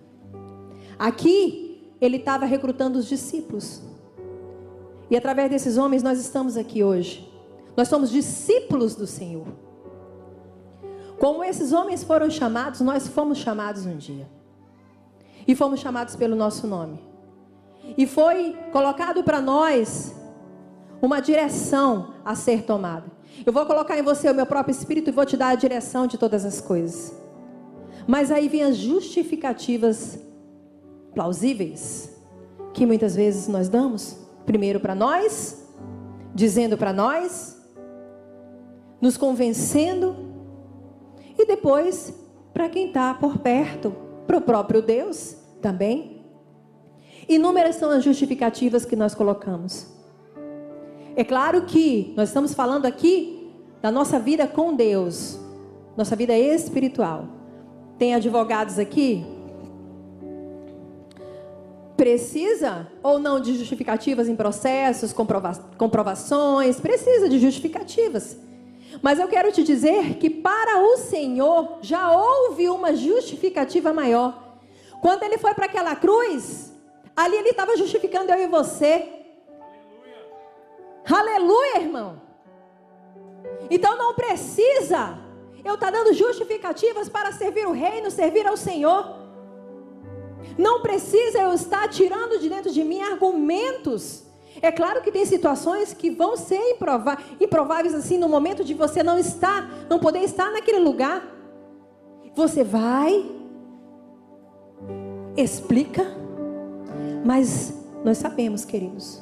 Aqui, 0.99 1.91
ele 1.99 2.17
estava 2.17 2.45
recrutando 2.45 2.99
os 2.99 3.07
discípulos. 3.07 3.81
E 5.09 5.17
através 5.17 5.49
desses 5.49 5.77
homens 5.77 6.03
nós 6.03 6.19
estamos 6.19 6.55
aqui 6.55 6.83
hoje. 6.83 7.27
Nós 7.75 7.87
somos 7.87 8.11
discípulos 8.11 8.93
do 8.93 9.07
Senhor. 9.07 9.47
Como 11.19 11.43
esses 11.43 11.73
homens 11.73 12.03
foram 12.03 12.29
chamados, 12.29 12.79
nós 12.81 13.07
fomos 13.07 13.39
chamados 13.39 13.87
um 13.87 13.97
dia. 13.97 14.29
E 15.47 15.55
fomos 15.55 15.79
chamados 15.79 16.15
pelo 16.15 16.35
nosso 16.35 16.67
nome. 16.67 16.99
E 17.97 18.05
foi 18.05 18.55
colocado 18.71 19.23
para 19.23 19.41
nós 19.41 20.15
uma 21.01 21.19
direção 21.19 22.13
a 22.23 22.35
ser 22.35 22.63
tomada. 22.63 23.12
Eu 23.45 23.51
vou 23.51 23.65
colocar 23.65 23.97
em 23.97 24.03
você 24.03 24.29
o 24.29 24.35
meu 24.35 24.45
próprio 24.45 24.71
espírito 24.71 25.09
e 25.09 25.13
vou 25.13 25.25
te 25.25 25.35
dar 25.35 25.49
a 25.49 25.55
direção 25.55 26.05
de 26.05 26.17
todas 26.17 26.45
as 26.45 26.61
coisas. 26.61 27.13
Mas 28.07 28.31
aí 28.31 28.47
vem 28.47 28.63
as 28.63 28.77
justificativas 28.77 30.19
plausíveis 31.13 32.11
que 32.73 32.85
muitas 32.85 33.15
vezes 33.15 33.47
nós 33.47 33.69
damos. 33.69 34.17
Primeiro 34.45 34.79
para 34.79 34.95
nós, 34.95 35.65
dizendo 36.33 36.77
para 36.77 36.91
nós, 36.91 37.61
nos 38.99 39.15
convencendo, 39.15 40.15
e 41.37 41.45
depois 41.45 42.13
para 42.53 42.69
quem 42.69 42.87
está 42.87 43.13
por 43.13 43.37
perto, 43.37 43.95
para 44.27 44.37
o 44.37 44.41
próprio 44.41 44.81
Deus 44.81 45.35
também. 45.61 46.23
Inúmeras 47.27 47.75
são 47.75 47.89
as 47.89 48.03
justificativas 48.03 48.85
que 48.85 48.95
nós 48.95 49.15
colocamos. 49.15 49.92
É 51.15 51.23
claro 51.23 51.61
que 51.63 52.11
nós 52.17 52.29
estamos 52.29 52.55
falando 52.55 52.87
aqui 52.87 53.51
da 53.81 53.91
nossa 53.91 54.17
vida 54.17 54.47
com 54.47 54.73
Deus, 54.73 55.39
nossa 55.95 56.15
vida 56.15 56.35
espiritual. 56.37 57.27
Tem 57.99 58.15
advogados 58.15 58.79
aqui? 58.79 59.23
Precisa 61.95 62.87
ou 63.03 63.19
não 63.19 63.39
de 63.39 63.55
justificativas 63.55 64.27
em 64.27 64.35
processos, 64.35 65.13
comprova 65.13 65.53
comprovações? 65.77 66.79
Precisa 66.79 67.29
de 67.29 67.37
justificativas. 67.37 68.35
Mas 68.99 69.19
eu 69.19 69.27
quero 69.27 69.51
te 69.51 69.63
dizer 69.63 70.15
que 70.15 70.31
para 70.31 70.81
o 70.81 70.97
Senhor 70.97 71.77
já 71.81 72.11
houve 72.11 72.69
uma 72.69 72.95
justificativa 72.95 73.93
maior. 73.93 74.57
Quando 74.99 75.21
ele 75.21 75.37
foi 75.37 75.53
para 75.53 75.65
aquela 75.65 75.95
cruz, 75.95 76.73
ali 77.15 77.35
ele 77.35 77.49
estava 77.49 77.77
justificando 77.77 78.31
eu 78.31 78.45
e 78.45 78.47
você. 78.47 79.22
Aleluia, 81.09 81.81
irmão. 81.81 82.21
Então 83.69 83.97
não 83.97 84.13
precisa 84.13 85.19
eu 85.63 85.75
estar 85.75 85.91
tá 85.91 85.97
dando 85.97 86.13
justificativas 86.13 87.09
para 87.09 87.31
servir 87.31 87.65
o 87.67 87.71
reino, 87.71 88.11
servir 88.11 88.45
ao 88.45 88.57
Senhor. 88.57 89.23
Não 90.57 90.81
precisa 90.81 91.39
eu 91.39 91.53
estar 91.53 91.87
tirando 91.87 92.39
de 92.39 92.49
dentro 92.49 92.71
de 92.71 92.83
mim 92.83 93.01
argumentos. 93.01 94.23
É 94.61 94.71
claro 94.71 95.01
que 95.01 95.11
tem 95.11 95.25
situações 95.25 95.93
que 95.93 96.09
vão 96.09 96.37
ser 96.37 96.77
improváveis 97.39 97.95
assim 97.95 98.17
no 98.17 98.29
momento 98.29 98.63
de 98.63 98.73
você 98.73 99.01
não 99.01 99.17
estar, 99.17 99.87
não 99.89 99.99
poder 99.99 100.19
estar 100.19 100.51
naquele 100.51 100.79
lugar. 100.79 101.27
Você 102.35 102.63
vai, 102.63 103.25
explica, 105.35 106.05
mas 107.25 107.73
nós 108.03 108.17
sabemos, 108.17 108.65
queridos, 108.65 109.21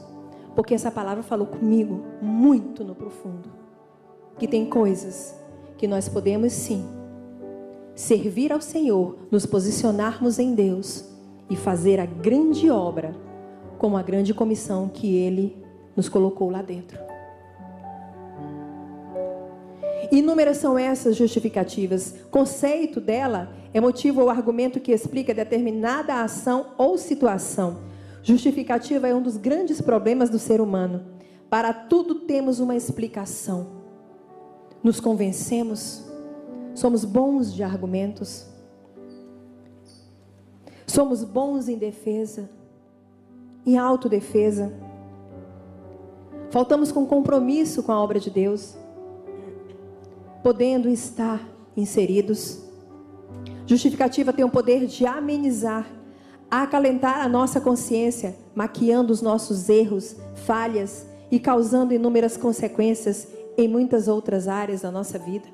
porque 0.56 0.74
essa 0.74 0.92
palavra 0.92 1.24
falou 1.24 1.48
comigo 1.48 2.04
muito 2.22 2.84
no 2.84 2.96
profundo. 2.96 3.50
Que 4.38 4.48
tem 4.48 4.66
coisas 4.66 5.36
que 5.78 5.88
nós 5.88 6.10
podemos 6.10 6.52
sim 6.54 6.86
servir 7.96 8.52
ao 8.52 8.62
Senhor, 8.62 9.18
nos 9.30 9.46
posicionarmos 9.46 10.40
em 10.40 10.56
Deus 10.56 11.06
e 11.50 11.56
fazer 11.56 12.00
a 12.00 12.06
grande 12.06 12.70
obra, 12.70 13.16
como 13.78 13.98
a 13.98 14.02
grande 14.02 14.34
comissão 14.34 14.88
que 14.88 15.16
Ele 15.16 15.58
nos 15.96 16.08
colocou 16.08 16.50
lá 16.50 16.62
dentro. 16.62 17.00
Inúmeras 20.12 20.58
são 20.58 20.78
essas 20.78 21.16
justificativas. 21.16 22.16
Conceito 22.30 23.00
dela 23.00 23.52
é 23.74 23.80
motivo 23.80 24.22
ou 24.22 24.30
argumento 24.30 24.80
que 24.80 24.92
explica 24.92 25.34
determinada 25.34 26.22
ação 26.22 26.68
ou 26.78 26.98
situação. 26.98 27.91
Justificativa 28.24 29.08
é 29.08 29.16
um 29.16 29.22
dos 29.22 29.38
grandes 29.38 29.82
problemas 29.82 30.30
do 30.30 30.38
ser 30.38 30.62
humano. 30.62 31.06
Para 31.50 31.74
tudo 31.74 32.16
temos 32.16 32.60
uma 32.60 32.76
explicação. 32.76 33.82
Nos 34.84 35.00
convencemos, 35.00 36.04
somos 36.74 37.06
bons 37.06 37.54
de 37.54 37.64
argumentos, 37.64 38.48
somos 40.88 41.24
bons 41.24 41.68
em 41.68 41.78
defesa, 41.78 42.50
em 43.66 43.78
autodefesa. 43.78 44.74
Faltamos 46.50 46.92
com 46.92 47.06
compromisso 47.06 47.84
com 47.84 47.92
a 47.92 48.02
obra 48.02 48.20
de 48.20 48.30
Deus 48.30 48.76
podendo 50.42 50.90
estar 50.90 51.42
inseridos. 51.76 52.62
Justificativa 53.66 54.34
tem 54.34 54.44
o 54.44 54.50
poder 54.50 54.86
de 54.86 55.06
amenizar, 55.06 55.88
acalentar 56.52 57.22
a 57.22 57.30
nossa 57.30 57.62
consciência, 57.62 58.36
maquiando 58.54 59.14
os 59.14 59.22
nossos 59.22 59.70
erros, 59.70 60.18
falhas 60.36 61.08
e 61.32 61.40
causando 61.40 61.94
inúmeras 61.94 62.36
consequências 62.36 63.28
em 63.58 63.70
muitas 63.70 64.10
outras 64.10 64.50
áreas 64.50 64.82
da 64.82 64.92
nossa 64.92 65.18
vida. 65.18 65.48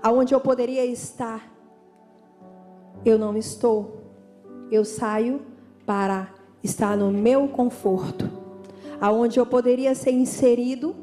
Aonde 0.00 0.32
eu 0.32 0.40
poderia 0.40 0.86
estar, 0.86 1.52
eu 3.04 3.18
não 3.18 3.36
estou. 3.36 3.98
Eu 4.70 4.84
saio 4.84 5.42
para 5.84 6.32
estar 6.62 6.96
no 6.96 7.10
meu 7.10 7.48
conforto. 7.48 8.30
Aonde 9.00 9.40
eu 9.40 9.46
poderia 9.46 9.94
ser 9.94 10.12
inserido, 10.12 10.94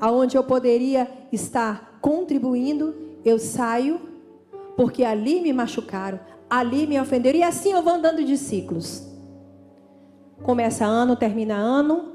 aonde 0.00 0.36
eu 0.36 0.44
poderia 0.44 1.10
estar 1.30 1.98
contribuindo, 2.00 2.94
eu 3.24 3.38
saio, 3.38 4.00
porque 4.76 5.04
ali 5.04 5.40
me 5.40 5.52
machucaram, 5.52 6.20
ali 6.58 6.86
me 6.86 7.00
ofenderam, 7.00 7.38
e 7.38 7.42
assim 7.42 7.72
eu 7.72 7.82
vou 7.82 7.92
andando 7.92 8.24
de 8.24 8.36
ciclos. 8.38 9.06
Começa 10.44 10.84
ano, 10.84 11.16
termina 11.16 11.54
ano. 11.54 12.12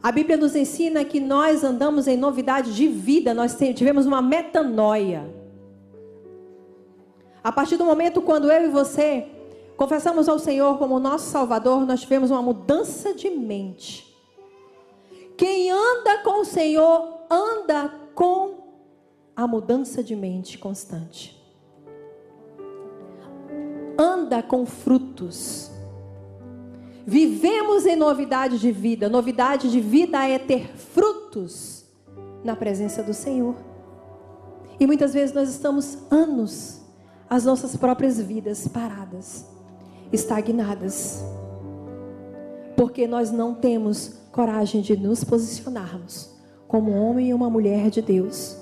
A 0.00 0.12
Bíblia 0.12 0.36
nos 0.36 0.54
ensina 0.54 1.04
que 1.04 1.18
nós 1.18 1.64
andamos 1.64 2.06
em 2.06 2.16
novidade 2.16 2.74
de 2.74 2.86
vida, 2.86 3.34
nós 3.34 3.56
tivemos 3.74 4.06
uma 4.06 4.22
metanoia. 4.22 5.28
A 7.42 7.50
partir 7.50 7.76
do 7.76 7.84
momento 7.84 8.22
quando 8.22 8.50
eu 8.50 8.66
e 8.66 8.68
você 8.68 9.26
confessamos 9.76 10.28
ao 10.28 10.38
Senhor 10.38 10.78
como 10.78 11.00
nosso 11.00 11.30
Salvador, 11.30 11.84
nós 11.84 12.00
tivemos 12.00 12.30
uma 12.30 12.42
mudança 12.42 13.12
de 13.12 13.28
mente. 13.28 14.16
Quem 15.36 15.70
anda 15.70 16.18
com 16.18 16.42
o 16.42 16.44
Senhor 16.44 17.26
anda 17.28 17.92
com 18.14 18.54
a 19.34 19.48
mudança 19.48 20.02
de 20.04 20.14
mente 20.14 20.58
constante. 20.58 21.41
Anda 23.98 24.42
com 24.42 24.64
frutos. 24.64 25.70
Vivemos 27.06 27.84
em 27.86 27.96
novidade 27.96 28.58
de 28.58 28.70
vida. 28.70 29.08
Novidade 29.08 29.70
de 29.70 29.80
vida 29.80 30.26
é 30.26 30.38
ter 30.38 30.68
frutos 30.76 31.84
na 32.44 32.54
presença 32.56 33.02
do 33.02 33.12
Senhor. 33.12 33.56
E 34.78 34.86
muitas 34.86 35.12
vezes 35.12 35.34
nós 35.34 35.48
estamos 35.48 35.98
anos, 36.10 36.80
as 37.28 37.44
nossas 37.44 37.76
próprias 37.76 38.20
vidas 38.20 38.66
paradas, 38.66 39.46
estagnadas, 40.12 41.24
porque 42.76 43.06
nós 43.06 43.30
não 43.30 43.54
temos 43.54 44.18
coragem 44.32 44.80
de 44.80 44.96
nos 44.96 45.22
posicionarmos 45.22 46.30
como 46.66 46.90
homem 46.92 47.28
e 47.28 47.34
uma 47.34 47.50
mulher 47.50 47.90
de 47.90 48.00
Deus 48.00 48.56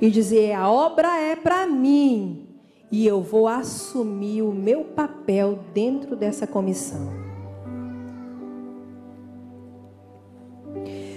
e 0.00 0.10
dizer: 0.10 0.52
a 0.52 0.70
obra 0.70 1.18
é 1.18 1.34
para 1.34 1.66
mim 1.66 2.49
e 2.90 3.06
eu 3.06 3.22
vou 3.22 3.46
assumir 3.46 4.42
o 4.42 4.52
meu 4.52 4.84
papel 4.84 5.58
dentro 5.72 6.16
dessa 6.16 6.46
comissão. 6.46 7.08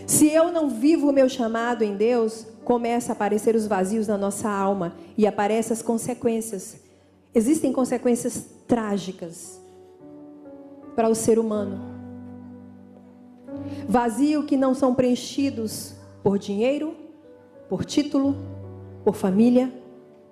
Se 0.06 0.30
eu 0.30 0.52
não 0.52 0.70
vivo 0.70 1.10
o 1.10 1.14
meu 1.14 1.28
chamado 1.28 1.84
em 1.84 1.96
Deus, 1.96 2.46
começa 2.64 3.12
a 3.12 3.14
aparecer 3.14 3.56
os 3.56 3.66
vazios 3.66 4.08
na 4.08 4.18
nossa 4.18 4.50
alma 4.50 4.96
e 5.18 5.26
aparecem 5.26 5.74
as 5.74 5.82
consequências. 5.82 6.78
Existem 7.34 7.74
consequências 7.74 8.46
trágicas 8.68 9.60
para 10.96 11.10
o 11.10 11.16
ser 11.16 11.40
humano. 11.40 11.94
Vazio 13.88 14.44
que 14.44 14.56
não 14.56 14.74
são 14.74 14.94
preenchidos 14.94 15.96
por 16.22 16.38
dinheiro, 16.38 16.96
por 17.68 17.84
título, 17.84 18.36
por 19.04 19.16
família, 19.16 19.74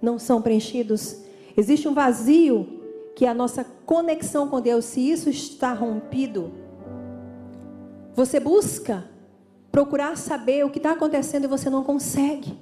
não 0.01 0.19
são 0.19 0.41
preenchidos. 0.41 1.17
Existe 1.55 1.87
um 1.87 1.93
vazio 1.93 2.79
que 3.15 3.25
é 3.25 3.29
a 3.29 3.33
nossa 3.33 3.63
conexão 3.85 4.47
com 4.47 4.61
Deus, 4.61 4.85
se 4.85 5.01
isso 5.01 5.29
está 5.29 5.73
rompido, 5.73 6.51
você 8.15 8.39
busca 8.39 9.05
procurar 9.71 10.17
saber 10.17 10.65
o 10.65 10.69
que 10.69 10.79
está 10.79 10.91
acontecendo 10.91 11.45
e 11.45 11.47
você 11.47 11.69
não 11.69 11.83
consegue. 11.83 12.57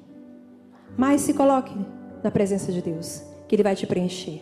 Mas 0.98 1.22
se 1.22 1.34
coloque 1.34 1.76
na 2.24 2.30
presença 2.30 2.72
de 2.72 2.82
Deus, 2.82 3.24
que 3.48 3.56
Ele 3.56 3.64
vai 3.64 3.76
te 3.76 3.88
preencher. 3.88 4.42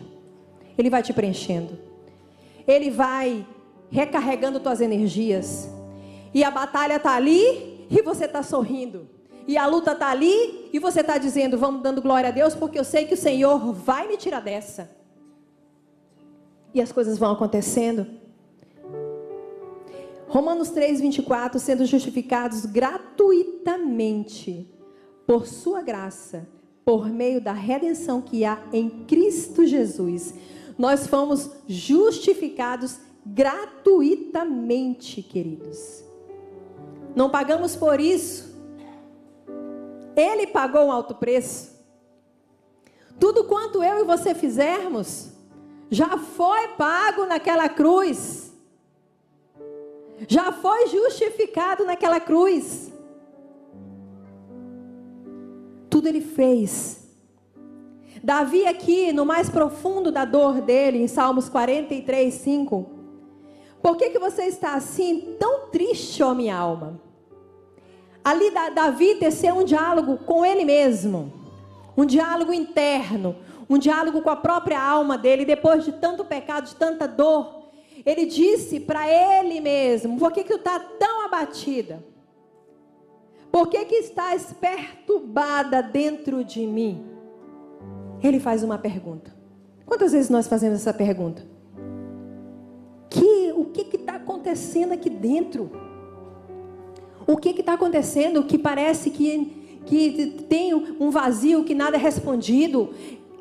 Ele 0.76 0.90
vai 0.90 1.02
te 1.02 1.12
preenchendo. 1.12 1.78
Ele 2.66 2.90
vai 2.90 3.46
recarregando 3.90 4.60
tuas 4.60 4.80
energias. 4.80 5.68
E 6.34 6.44
a 6.44 6.50
batalha 6.50 6.96
está 6.96 7.14
ali 7.14 7.86
e 7.90 8.02
você 8.02 8.26
está 8.26 8.42
sorrindo 8.42 9.08
e 9.48 9.56
a 9.56 9.66
luta 9.66 9.92
está 9.92 10.10
ali, 10.10 10.68
e 10.74 10.78
você 10.78 11.00
está 11.00 11.16
dizendo, 11.16 11.56
vamos 11.56 11.82
dando 11.82 12.02
glória 12.02 12.28
a 12.28 12.32
Deus, 12.32 12.54
porque 12.54 12.78
eu 12.78 12.84
sei 12.84 13.06
que 13.06 13.14
o 13.14 13.16
Senhor 13.16 13.72
vai 13.72 14.06
me 14.06 14.18
tirar 14.18 14.40
dessa. 14.40 14.90
E 16.74 16.82
as 16.82 16.92
coisas 16.92 17.16
vão 17.16 17.32
acontecendo. 17.32 18.06
Romanos 20.28 20.68
3, 20.68 21.00
24, 21.00 21.58
sendo 21.58 21.86
justificados 21.86 22.66
gratuitamente 22.66 24.70
por 25.26 25.46
sua 25.46 25.80
graça, 25.80 26.46
por 26.84 27.08
meio 27.08 27.40
da 27.40 27.54
redenção 27.54 28.20
que 28.20 28.44
há 28.44 28.62
em 28.70 29.06
Cristo 29.06 29.64
Jesus. 29.64 30.34
Nós 30.76 31.06
fomos 31.06 31.50
justificados 31.66 32.98
gratuitamente, 33.24 35.22
queridos. 35.22 36.04
Não 37.16 37.30
pagamos 37.30 37.74
por 37.74 37.98
isso. 37.98 38.47
Ele 40.18 40.48
pagou 40.48 40.86
um 40.86 40.92
alto 40.92 41.14
preço. 41.14 41.78
Tudo 43.20 43.44
quanto 43.44 43.84
eu 43.84 44.00
e 44.00 44.04
você 44.04 44.34
fizermos, 44.34 45.32
já 45.88 46.18
foi 46.18 46.68
pago 46.76 47.24
naquela 47.24 47.68
cruz. 47.68 48.52
Já 50.26 50.50
foi 50.50 50.88
justificado 50.88 51.84
naquela 51.84 52.18
cruz. 52.18 52.92
Tudo 55.88 56.08
ele 56.08 56.20
fez. 56.20 57.06
Davi 58.20 58.66
aqui, 58.66 59.12
no 59.12 59.24
mais 59.24 59.48
profundo 59.48 60.10
da 60.10 60.24
dor 60.24 60.60
dele, 60.60 60.98
em 60.98 61.06
Salmos 61.06 61.48
43, 61.48 62.34
5. 62.34 62.90
Por 63.80 63.96
que, 63.96 64.10
que 64.10 64.18
você 64.18 64.46
está 64.46 64.74
assim, 64.74 65.36
tão 65.38 65.68
triste, 65.68 66.24
ó 66.24 66.34
minha 66.34 66.56
alma? 66.56 67.00
Ali 68.28 68.50
Davi 68.50 69.14
teceu 69.14 69.54
um 69.54 69.64
diálogo 69.64 70.18
com 70.18 70.44
ele 70.44 70.62
mesmo, 70.62 71.32
um 71.96 72.04
diálogo 72.04 72.52
interno, 72.52 73.34
um 73.70 73.78
diálogo 73.78 74.20
com 74.20 74.28
a 74.28 74.36
própria 74.36 74.78
alma 74.78 75.16
dele, 75.16 75.46
depois 75.46 75.82
de 75.82 75.92
tanto 75.92 76.26
pecado, 76.26 76.66
de 76.66 76.74
tanta 76.74 77.08
dor. 77.08 77.70
Ele 78.04 78.26
disse 78.26 78.80
para 78.80 79.08
ele 79.08 79.62
mesmo: 79.62 80.18
Por 80.18 80.30
que, 80.30 80.42
que 80.44 80.50
tu 80.50 80.56
está 80.58 80.78
tão 80.78 81.24
abatida? 81.24 82.04
Por 83.50 83.68
que, 83.68 83.82
que 83.86 83.94
estás 83.94 84.52
perturbada 84.52 85.82
dentro 85.82 86.44
de 86.44 86.66
mim? 86.66 87.06
Ele 88.22 88.38
faz 88.38 88.62
uma 88.62 88.76
pergunta. 88.76 89.34
Quantas 89.86 90.12
vezes 90.12 90.28
nós 90.28 90.46
fazemos 90.46 90.80
essa 90.80 90.92
pergunta? 90.92 91.46
Que, 93.08 93.54
o 93.56 93.64
que 93.64 93.96
está 93.96 94.16
acontecendo 94.16 94.92
aqui 94.92 95.08
dentro? 95.08 95.87
O 97.28 97.36
que 97.36 97.50
está 97.50 97.74
acontecendo 97.74 98.42
que 98.42 98.56
parece 98.56 99.10
que, 99.10 99.82
que 99.84 100.44
tem 100.48 100.72
um 100.74 101.10
vazio, 101.10 101.62
que 101.62 101.74
nada 101.74 101.98
é 101.98 102.00
respondido. 102.00 102.94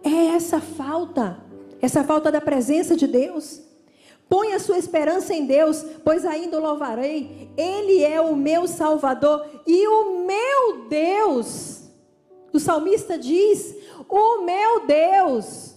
É 0.04 0.36
essa 0.36 0.60
falta, 0.60 1.41
essa 1.82 2.04
falta 2.04 2.30
da 2.30 2.41
presença 2.41 2.97
de 2.97 3.08
Deus. 3.08 3.62
Põe 4.28 4.52
a 4.52 4.60
sua 4.60 4.78
esperança 4.78 5.34
em 5.34 5.45
Deus, 5.45 5.86
pois 6.04 6.26
ainda 6.26 6.58
o 6.58 6.62
louvarei. 6.62 7.50
Ele 7.56 8.04
é 8.04 8.19
o 8.19 8.36
meu 8.36 8.67
Salvador 8.67 9.45
e 9.65 9.88
o 9.88 10.26
meu 10.26 10.89
Deus. 10.89 11.84
O 12.52 12.60
salmista 12.60 13.17
diz: 13.17 13.73
O 14.10 14.41
meu 14.43 14.86
Deus. 14.86 15.76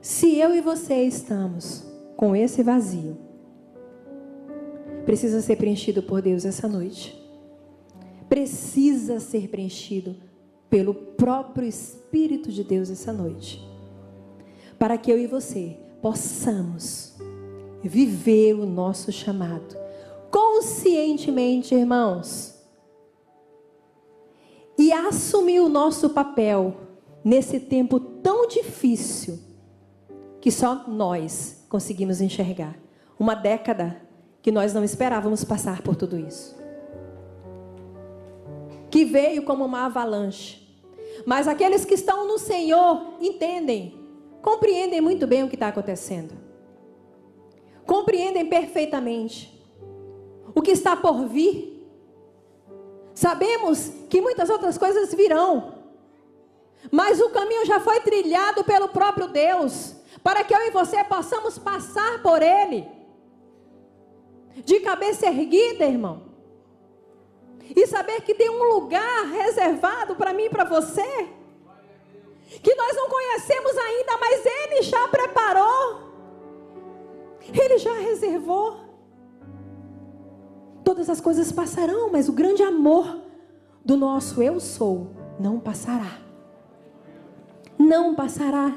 Se 0.00 0.36
eu 0.36 0.52
e 0.52 0.60
você 0.60 1.04
estamos 1.04 1.84
com 2.16 2.34
esse 2.34 2.64
vazio, 2.64 3.29
precisa 5.10 5.40
ser 5.40 5.56
preenchido 5.56 6.04
por 6.04 6.22
Deus 6.22 6.44
essa 6.44 6.68
noite. 6.68 7.20
Precisa 8.28 9.18
ser 9.18 9.48
preenchido 9.48 10.14
pelo 10.70 10.94
próprio 10.94 11.66
Espírito 11.66 12.52
de 12.52 12.62
Deus 12.62 12.88
essa 12.90 13.12
noite. 13.12 13.60
Para 14.78 14.96
que 14.96 15.10
eu 15.10 15.18
e 15.18 15.26
você 15.26 15.76
possamos 16.00 17.16
viver 17.82 18.54
o 18.54 18.64
nosso 18.64 19.10
chamado 19.10 19.76
conscientemente, 20.30 21.74
irmãos, 21.74 22.54
e 24.78 24.92
assumir 24.92 25.58
o 25.58 25.68
nosso 25.68 26.10
papel 26.10 26.76
nesse 27.24 27.58
tempo 27.58 27.98
tão 27.98 28.46
difícil 28.46 29.40
que 30.40 30.52
só 30.52 30.86
nós 30.86 31.64
conseguimos 31.68 32.20
enxergar. 32.20 32.78
Uma 33.18 33.34
década 33.34 34.08
que 34.42 34.50
nós 34.50 34.72
não 34.72 34.82
esperávamos 34.84 35.44
passar 35.44 35.82
por 35.82 35.96
tudo 35.96 36.18
isso. 36.18 36.56
Que 38.90 39.04
veio 39.04 39.42
como 39.42 39.64
uma 39.64 39.86
avalanche. 39.86 40.60
Mas 41.26 41.46
aqueles 41.46 41.84
que 41.84 41.94
estão 41.94 42.26
no 42.26 42.38
Senhor 42.38 43.14
entendem, 43.20 43.98
compreendem 44.40 45.00
muito 45.00 45.26
bem 45.26 45.44
o 45.44 45.48
que 45.48 45.56
está 45.56 45.68
acontecendo. 45.68 46.34
Compreendem 47.84 48.46
perfeitamente 48.46 49.60
o 50.54 50.62
que 50.62 50.70
está 50.70 50.96
por 50.96 51.26
vir. 51.26 51.88
Sabemos 53.14 53.92
que 54.08 54.20
muitas 54.20 54.48
outras 54.48 54.78
coisas 54.78 55.14
virão. 55.14 55.74
Mas 56.90 57.20
o 57.20 57.28
caminho 57.30 57.66
já 57.66 57.78
foi 57.80 58.00
trilhado 58.00 58.64
pelo 58.64 58.88
próprio 58.88 59.28
Deus, 59.28 59.94
para 60.22 60.42
que 60.42 60.54
eu 60.54 60.60
e 60.66 60.70
você 60.70 61.04
possamos 61.04 61.58
passar 61.58 62.22
por 62.22 62.40
ele. 62.40 62.99
De 64.56 64.80
cabeça 64.80 65.26
erguida, 65.26 65.86
irmão. 65.86 66.22
E 67.74 67.86
saber 67.86 68.22
que 68.22 68.34
tem 68.34 68.50
um 68.50 68.64
lugar 68.74 69.26
reservado 69.26 70.16
para 70.16 70.32
mim 70.32 70.44
e 70.44 70.50
para 70.50 70.64
você. 70.64 71.28
Que 72.62 72.74
nós 72.74 72.96
não 72.96 73.08
conhecemos 73.08 73.78
ainda, 73.78 74.18
mas 74.18 74.44
ele 74.44 74.82
já 74.82 75.06
preparou. 75.08 76.10
Ele 77.52 77.78
já 77.78 77.94
reservou. 77.94 78.80
Todas 80.84 81.08
as 81.08 81.20
coisas 81.20 81.52
passarão, 81.52 82.10
mas 82.10 82.28
o 82.28 82.32
grande 82.32 82.62
amor 82.62 83.20
do 83.84 83.96
nosso 83.96 84.42
eu 84.42 84.58
sou 84.58 85.12
não 85.38 85.60
passará. 85.60 86.18
Não 87.78 88.14
passará. 88.14 88.74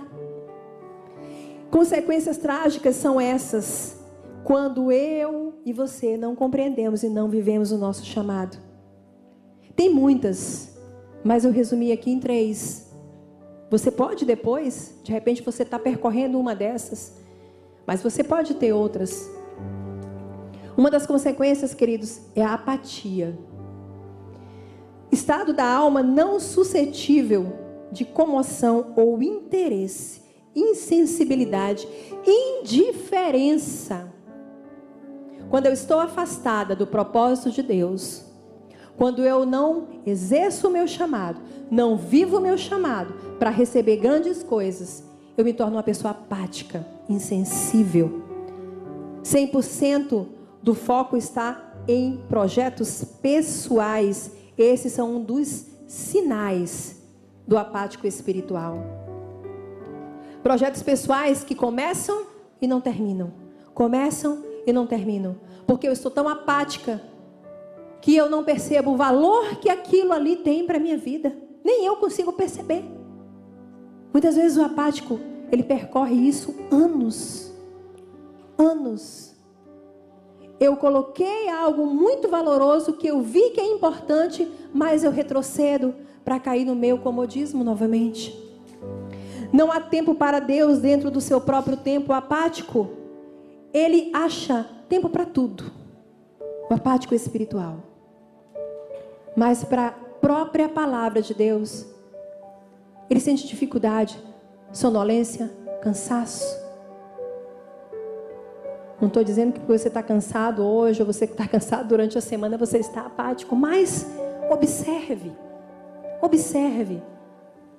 Consequências 1.72 2.38
trágicas 2.38 2.96
são 2.96 3.20
essas 3.20 4.03
quando 4.44 4.92
eu 4.92 5.54
e 5.66 5.72
você 5.72 6.18
não 6.18 6.36
compreendemos 6.36 7.04
e 7.04 7.10
não 7.10 7.30
vivemos 7.30 7.72
o 7.72 7.78
nosso 7.78 8.06
chamado. 8.06 8.58
Tem 9.76 9.90
muitas, 9.90 10.78
mas 11.24 11.46
eu 11.46 11.52
resumi 11.52 11.92
aqui 11.92 12.12
em 12.12 12.20
três. 12.20 12.92
Você 13.70 13.90
pode 13.90 14.26
depois, 14.26 15.00
de 15.04 15.12
repente 15.12 15.42
você 15.42 15.64
está 15.64 15.80
percorrendo 15.80 16.40
uma 16.40 16.54
dessas, 16.54 17.18
mas 17.88 18.04
você 18.04 18.24
pode 18.24 18.54
ter 18.56 18.74
outras. 18.74 19.30
Uma 20.76 20.92
das 20.92 21.08
consequências, 21.08 21.74
queridos, 21.74 22.22
é 22.36 22.44
a 22.44 22.54
apatia. 22.54 23.38
Estado 25.12 25.54
da 25.54 25.66
alma 25.66 26.04
não 26.04 26.40
suscetível 26.40 27.54
de 27.92 28.04
comoção 28.04 28.94
ou 28.96 29.22
interesse, 29.22 30.22
insensibilidade, 30.56 31.88
indiferença 32.26 34.12
quando 35.54 35.68
eu 35.68 35.74
estou 35.74 36.00
afastada 36.00 36.76
do 36.76 36.88
propósito 36.88 37.52
de 37.52 37.62
Deus, 37.62 38.26
quando 38.98 39.22
eu 39.24 39.46
não 39.46 39.88
exerço 40.04 40.68
o 40.68 40.72
meu 40.72 40.88
chamado, 40.88 41.40
não 41.70 41.96
vivo 41.96 42.38
o 42.38 42.42
meu 42.42 42.58
chamado 42.58 43.14
para 43.38 43.52
receber 43.52 43.98
grandes 43.98 44.42
coisas, 44.42 45.04
eu 45.38 45.46
me 45.46 45.54
torno 45.54 45.76
uma 45.76 45.84
pessoa 45.84 46.10
apática, 46.10 46.84
insensível. 47.08 48.24
100% 49.24 50.26
do 50.64 50.74
foco 50.74 51.16
está 51.16 51.72
em 51.88 52.18
projetos 52.28 53.04
pessoais. 53.22 54.32
Esses 54.58 54.92
são 54.92 55.18
um 55.18 55.24
dos 55.24 55.68
sinais 55.86 57.00
do 57.48 57.60
apático 57.60 58.08
espiritual. 58.08 58.84
Projetos 60.42 60.82
pessoais 60.82 61.44
que 61.44 61.54
começam 61.54 62.26
e 62.60 62.66
não 62.66 62.82
terminam. 62.82 63.32
Começam 63.76 64.52
e 64.66 64.74
não 64.74 64.88
termino. 64.88 65.38
Porque 65.66 65.88
eu 65.88 65.92
estou 65.92 66.12
tão 66.12 66.28
apática 66.28 67.02
que 68.02 68.16
eu 68.16 68.30
não 68.30 68.44
percebo 68.44 68.92
o 68.92 68.98
valor 68.98 69.58
que 69.62 69.70
aquilo 69.70 70.12
ali 70.12 70.36
tem 70.36 70.66
para 70.66 70.78
a 70.78 70.80
minha 70.80 70.98
vida. 70.98 71.36
Nem 71.64 71.86
eu 71.86 71.96
consigo 71.96 72.34
perceber. 72.34 72.84
Muitas 74.12 74.36
vezes 74.36 74.58
o 74.58 74.64
apático, 74.64 75.20
ele 75.52 75.64
percorre 75.64 76.16
isso 76.16 76.54
anos. 76.70 77.54
Anos. 78.58 79.34
Eu 80.60 80.76
coloquei 80.78 81.50
algo 81.50 81.86
muito 81.86 82.28
valoroso 82.28 82.94
que 82.94 83.08
eu 83.08 83.22
vi 83.22 83.52
que 83.52 83.60
é 83.60 83.66
importante, 83.66 84.50
mas 84.74 85.04
eu 85.04 85.12
retrocedo 85.12 85.96
para 86.24 86.40
cair 86.40 86.66
no 86.66 86.76
meu 86.76 86.98
comodismo 87.00 87.64
novamente. 87.64 88.38
Não 89.52 89.72
há 89.72 89.80
tempo 89.80 90.16
para 90.16 90.40
Deus 90.40 90.80
dentro 90.80 91.12
do 91.12 91.22
seu 91.22 91.40
próprio 91.40 91.78
tempo 91.78 92.12
apático 92.12 93.03
ele 93.74 94.12
acha 94.14 94.66
tempo 94.88 95.10
para 95.10 95.26
tudo. 95.26 95.72
O 96.70 96.74
apático 96.74 97.16
espiritual. 97.16 97.78
Mas 99.36 99.64
para 99.64 99.88
a 99.88 99.92
própria 99.92 100.70
palavra 100.70 101.22
de 101.22 101.34
Deus, 101.34 101.86
ele 103.10 103.20
sente 103.20 103.48
dificuldade, 103.48 104.18
sonolência, 104.72 105.52
cansaço. 105.82 106.62
Não 109.02 109.08
estou 109.08 109.24
dizendo 109.24 109.54
que 109.54 109.60
você 109.68 109.90
está 109.90 110.02
cansado 110.02 110.64
hoje, 110.64 111.02
ou 111.02 111.06
você 111.06 111.28
que 111.28 111.34
está 111.34 111.48
cansado 111.50 111.88
durante 111.88 112.18
a 112.18 112.22
semana, 112.22 112.58
você 112.58 112.78
está 112.78 113.02
apático. 113.02 113.56
Mas 113.56 114.08
observe, 114.50 115.34
observe. 116.22 117.02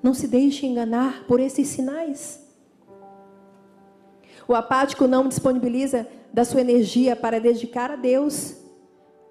Não 0.02 0.12
se 0.12 0.28
deixe 0.28 0.66
enganar 0.66 1.24
por 1.26 1.40
esses 1.40 1.68
sinais. 1.68 2.43
O 4.46 4.54
apático 4.54 5.06
não 5.06 5.28
disponibiliza 5.28 6.06
da 6.32 6.44
sua 6.44 6.60
energia 6.60 7.16
para 7.16 7.40
dedicar 7.40 7.90
a 7.90 7.96
Deus, 7.96 8.56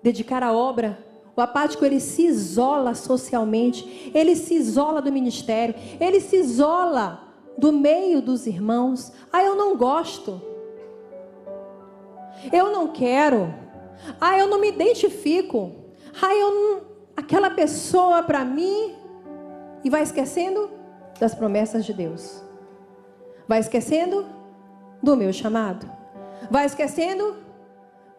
dedicar 0.02 0.42
a 0.42 0.54
obra. 0.54 0.98
O 1.36 1.42
apático 1.42 1.84
ele 1.84 2.00
se 2.00 2.26
isola 2.26 2.94
socialmente, 2.94 4.12
ele 4.14 4.36
se 4.36 4.54
isola 4.54 5.02
do 5.02 5.12
ministério, 5.12 5.76
ele 6.00 6.20
se 6.20 6.36
isola 6.38 7.24
do 7.58 7.72
meio 7.72 8.22
dos 8.22 8.48
irmãos. 8.48 9.12
Ah, 9.32 9.44
eu 9.44 9.56
não 9.56 9.76
gosto. 9.76 10.42
Eu 12.52 12.72
não 12.72 12.88
quero. 12.88 13.54
Ah, 14.20 14.38
eu 14.38 14.48
não 14.48 14.60
me 14.60 14.70
identifico. 14.70 15.72
Ah, 16.22 16.34
eu 16.34 16.52
não... 16.52 16.82
aquela 17.16 17.50
pessoa 17.50 18.24
para 18.24 18.44
mim 18.44 18.96
e 19.84 19.90
vai 19.90 20.02
esquecendo 20.04 20.70
das 21.20 21.36
promessas 21.36 21.86
de 21.86 21.94
Deus. 21.94 22.44
Vai 23.48 23.60
esquecendo 23.60 24.26
do 25.04 25.18
meu 25.18 25.34
chamado. 25.34 25.86
Vai 26.50 26.66
esquecendo 26.66 27.36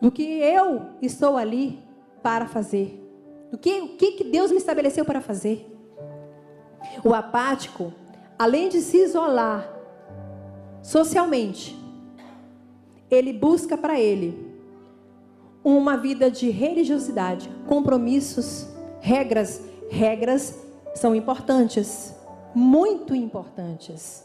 do 0.01 0.12
que 0.12 0.23
eu 0.23 0.83
estou 1.01 1.37
ali 1.37 1.83
para 2.23 2.47
fazer. 2.47 3.01
Do 3.51 3.57
que, 3.57 3.81
o 3.81 3.97
que 3.97 4.25
Deus 4.25 4.51
me 4.51 4.59
estabeleceu 4.59 5.05
para 5.05 5.23
fazer. 5.23 5.66
O 7.03 7.14
apático, 7.14 7.92
além 8.38 8.68
de 8.68 8.81
se 8.81 8.99
isolar 8.99 9.66
socialmente, 10.83 11.75
ele 13.11 13.33
busca 13.33 13.79
para 13.79 13.99
ele 13.99 14.53
uma 15.64 15.97
vida 15.97 16.31
de 16.31 16.51
religiosidade, 16.51 17.49
compromissos, 17.66 18.68
regras. 19.01 19.62
Regras 19.88 20.59
são 20.94 21.14
importantes, 21.14 22.14
muito 22.55 23.14
importantes. 23.14 24.23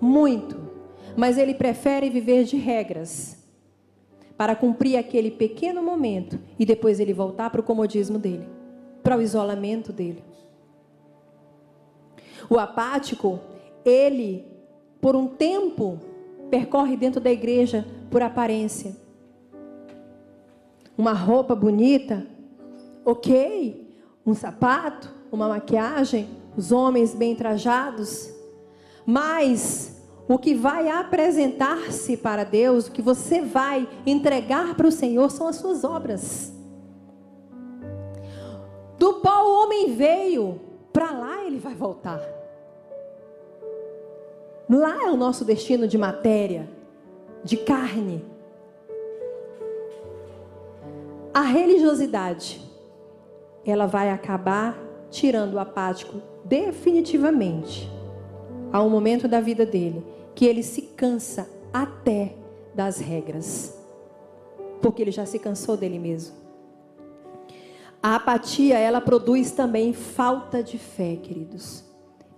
Muito 0.00 0.73
mas 1.16 1.38
ele 1.38 1.54
prefere 1.54 2.10
viver 2.10 2.44
de 2.44 2.56
regras 2.56 3.36
para 4.36 4.56
cumprir 4.56 4.96
aquele 4.96 5.30
pequeno 5.30 5.82
momento 5.82 6.38
e 6.58 6.66
depois 6.66 6.98
ele 6.98 7.12
voltar 7.12 7.50
para 7.50 7.60
o 7.60 7.64
comodismo 7.64 8.18
dele, 8.18 8.48
para 9.02 9.16
o 9.16 9.22
isolamento 9.22 9.92
dele. 9.92 10.24
O 12.50 12.58
apático, 12.58 13.40
ele, 13.84 14.44
por 15.00 15.14
um 15.14 15.26
tempo, 15.26 15.98
percorre 16.50 16.96
dentro 16.96 17.20
da 17.20 17.30
igreja 17.30 17.86
por 18.10 18.22
aparência. 18.22 18.96
Uma 20.96 21.12
roupa 21.12 21.54
bonita, 21.54 22.26
ok. 23.04 23.82
Um 24.26 24.34
sapato, 24.34 25.12
uma 25.30 25.48
maquiagem, 25.48 26.28
os 26.56 26.72
homens 26.72 27.14
bem 27.14 27.34
trajados. 27.34 28.32
Mas 29.06 29.93
o 30.26 30.38
que 30.38 30.54
vai 30.54 30.88
apresentar-se 30.88 32.16
para 32.16 32.44
Deus, 32.44 32.86
o 32.86 32.92
que 32.92 33.02
você 33.02 33.42
vai 33.42 33.86
entregar 34.06 34.74
para 34.74 34.86
o 34.86 34.92
Senhor 34.92 35.30
são 35.30 35.46
as 35.46 35.56
suas 35.56 35.84
obras. 35.84 36.52
Do 38.98 39.14
pó 39.14 39.42
o 39.44 39.62
homem 39.62 39.94
veio, 39.94 40.60
para 40.92 41.10
lá 41.10 41.44
ele 41.44 41.58
vai 41.58 41.74
voltar. 41.74 42.22
Lá 44.68 45.04
é 45.04 45.10
o 45.10 45.16
nosso 45.16 45.44
destino 45.44 45.86
de 45.86 45.98
matéria, 45.98 46.70
de 47.42 47.58
carne. 47.58 48.24
A 51.34 51.42
religiosidade, 51.42 52.62
ela 53.66 53.86
vai 53.86 54.10
acabar 54.10 54.78
tirando 55.10 55.54
o 55.54 55.58
apático 55.58 56.22
definitivamente. 56.44 57.90
Há 58.72 58.82
um 58.82 58.88
momento 58.88 59.28
da 59.28 59.40
vida 59.40 59.66
dele 59.66 60.13
que 60.34 60.44
ele 60.44 60.62
se 60.62 60.82
cansa 60.82 61.48
até 61.72 62.34
das 62.74 62.98
regras, 62.98 63.76
porque 64.82 65.02
ele 65.02 65.12
já 65.12 65.24
se 65.24 65.38
cansou 65.38 65.76
dele 65.76 65.98
mesmo. 65.98 66.36
A 68.02 68.16
apatia, 68.16 68.78
ela 68.78 69.00
produz 69.00 69.52
também 69.52 69.92
falta 69.92 70.62
de 70.62 70.76
fé, 70.76 71.16
queridos. 71.16 71.84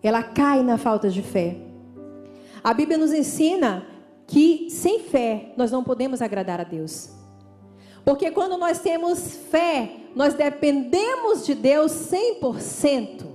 Ela 0.03 0.23
cai 0.23 0.63
na 0.63 0.79
falta 0.79 1.11
de 1.11 1.23
fé. 1.23 1.57
A 2.63 2.73
Bíblia 2.73 2.97
nos 2.97 3.13
ensina 3.13 3.85
que 4.27 4.69
sem 4.71 5.01
fé 5.01 5.53
nós 5.57 5.73
não 5.73 5.83
podemos 5.83 6.23
agradar 6.23 6.61
a 6.61 6.65
Deus. 6.65 7.11
Porque 8.05 8.31
quando 8.31 8.57
nós 8.57 8.79
temos 8.79 9.37
fé, 9.51 9.97
nós 10.15 10.35
dependemos 10.35 11.45
de 11.45 11.55
Deus 11.57 11.91
100%. 11.93 13.27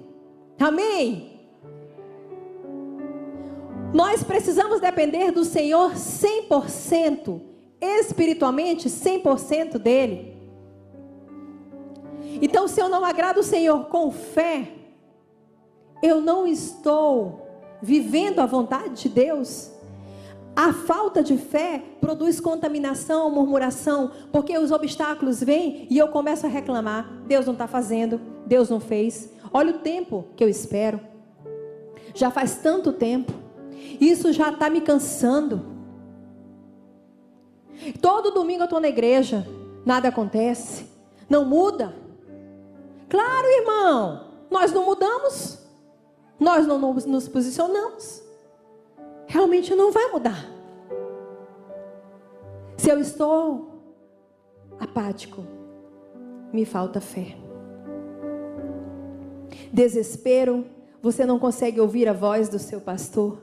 Amém? 0.58 1.31
Nós 3.94 4.24
precisamos 4.24 4.80
depender 4.80 5.32
do 5.32 5.44
Senhor 5.44 5.94
100%, 5.94 7.42
espiritualmente 7.82 8.90
100% 8.90 9.78
dele. 9.78 10.32
Então, 12.42 12.68
se 12.68 12.80
eu 12.80 12.88
não 12.88 13.04
agrado 13.04 13.40
o 13.40 13.44
Senhor 13.44 13.86
com 13.86 14.10
fé, 14.10 14.72
eu 16.02 16.22
não 16.22 16.48
estou 16.48 17.48
vivendo 17.82 18.40
a 18.40 18.46
vontade 18.46 19.02
de 19.02 19.10
Deus. 19.10 19.72
A 20.56 20.72
falta 20.72 21.22
de 21.22 21.38
fé 21.38 21.84
produz 22.00 22.40
contaminação, 22.40 23.30
murmuração, 23.30 24.12
porque 24.32 24.58
os 24.58 24.72
obstáculos 24.72 25.42
vêm 25.42 25.88
e 25.90 25.98
eu 25.98 26.08
começo 26.08 26.46
a 26.46 26.50
reclamar: 26.50 27.10
Deus 27.28 27.46
não 27.46 27.54
está 27.54 27.68
fazendo, 27.68 28.20
Deus 28.46 28.70
não 28.70 28.80
fez. 28.80 29.30
Olha 29.54 29.72
o 29.72 29.80
tempo 29.80 30.28
que 30.36 30.44
eu 30.44 30.50
espero. 30.50 31.00
Já 32.14 32.32
faz 32.32 32.58
tanto 32.58 32.94
tempo. 32.94 33.51
Isso 34.00 34.32
já 34.32 34.50
está 34.50 34.70
me 34.70 34.82
cansando. 34.82 35.66
Todo 38.02 38.32
domingo 38.32 38.62
eu 38.62 38.66
estou 38.66 38.80
na 38.80 38.88
igreja, 38.88 39.48
nada 39.86 40.10
acontece, 40.10 40.86
não 41.30 41.46
muda. 41.46 41.96
Claro, 43.10 43.48
irmão, 43.48 44.28
nós 44.50 44.72
não 44.72 44.86
mudamos, 44.86 45.60
nós 46.40 46.68
não 46.68 46.80
nos 46.80 47.28
posicionamos. 47.28 48.22
Realmente 49.28 49.74
não 49.76 49.92
vai 49.92 50.12
mudar. 50.12 50.46
Se 52.78 52.90
eu 52.90 53.00
estou 53.00 53.82
apático, 54.80 55.46
me 56.52 56.66
falta 56.66 57.00
fé. 57.00 57.38
Desespero, 59.72 60.66
você 61.02 61.26
não 61.26 61.40
consegue 61.40 61.80
ouvir 61.80 62.08
a 62.08 62.14
voz 62.14 62.50
do 62.50 62.60
seu 62.60 62.82
pastor. 62.82 63.38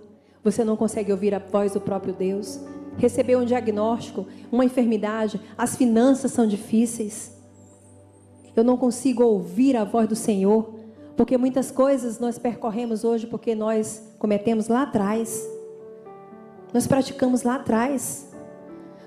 Você 0.51 0.65
não 0.65 0.77
consegue 0.79 1.13
ouvir 1.13 1.35
a 1.35 1.39
voz 1.39 1.73
do 1.73 1.81
próprio 1.81 2.15
Deus. 2.15 2.59
Recebeu 2.97 3.39
um 3.39 3.45
diagnóstico, 3.45 4.27
uma 4.51 4.65
enfermidade, 4.65 5.39
as 5.59 5.77
finanças 5.77 6.33
são 6.33 6.47
difíceis. 6.47 7.37
Eu 8.57 8.65
não 8.65 8.79
consigo 8.79 9.23
ouvir 9.23 9.77
a 9.77 9.85
voz 9.85 10.09
do 10.09 10.17
Senhor, 10.17 10.75
porque 11.17 11.37
muitas 11.37 11.71
coisas 11.71 12.19
nós 12.19 12.39
percorremos 12.39 13.05
hoje 13.05 13.27
porque 13.27 13.55
nós 13.55 14.03
cometemos 14.19 14.69
lá 14.69 14.83
atrás. 14.83 15.47
Nós 16.73 16.87
praticamos 16.87 17.43
lá 17.43 17.57
atrás. 17.57 18.27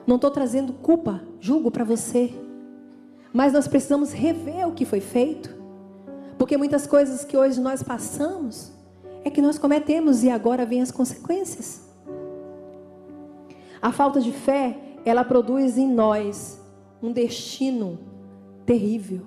Não 0.05 0.17
estou 0.17 0.29
trazendo 0.29 0.73
culpa, 0.73 1.21
julgo 1.39 1.71
para 1.71 1.83
você. 1.83 2.31
Mas 3.33 3.51
nós 3.51 3.67
precisamos 3.67 4.13
rever 4.13 4.67
o 4.67 4.73
que 4.73 4.85
foi 4.85 5.01
feito. 5.01 5.49
Porque 6.37 6.55
muitas 6.55 6.85
coisas 6.85 7.25
que 7.25 7.35
hoje 7.35 7.59
nós 7.59 7.81
passamos, 7.81 8.71
é 9.23 9.29
que 9.29 9.41
nós 9.41 9.57
cometemos 9.57 10.23
e 10.23 10.29
agora 10.29 10.65
vem 10.65 10.81
as 10.81 10.91
consequências. 10.91 11.89
A 13.81 13.91
falta 13.91 14.19
de 14.19 14.31
fé, 14.31 14.77
ela 15.05 15.23
produz 15.23 15.77
em 15.77 15.87
nós 15.87 16.59
um 17.01 17.11
destino 17.11 17.99
terrível, 18.65 19.21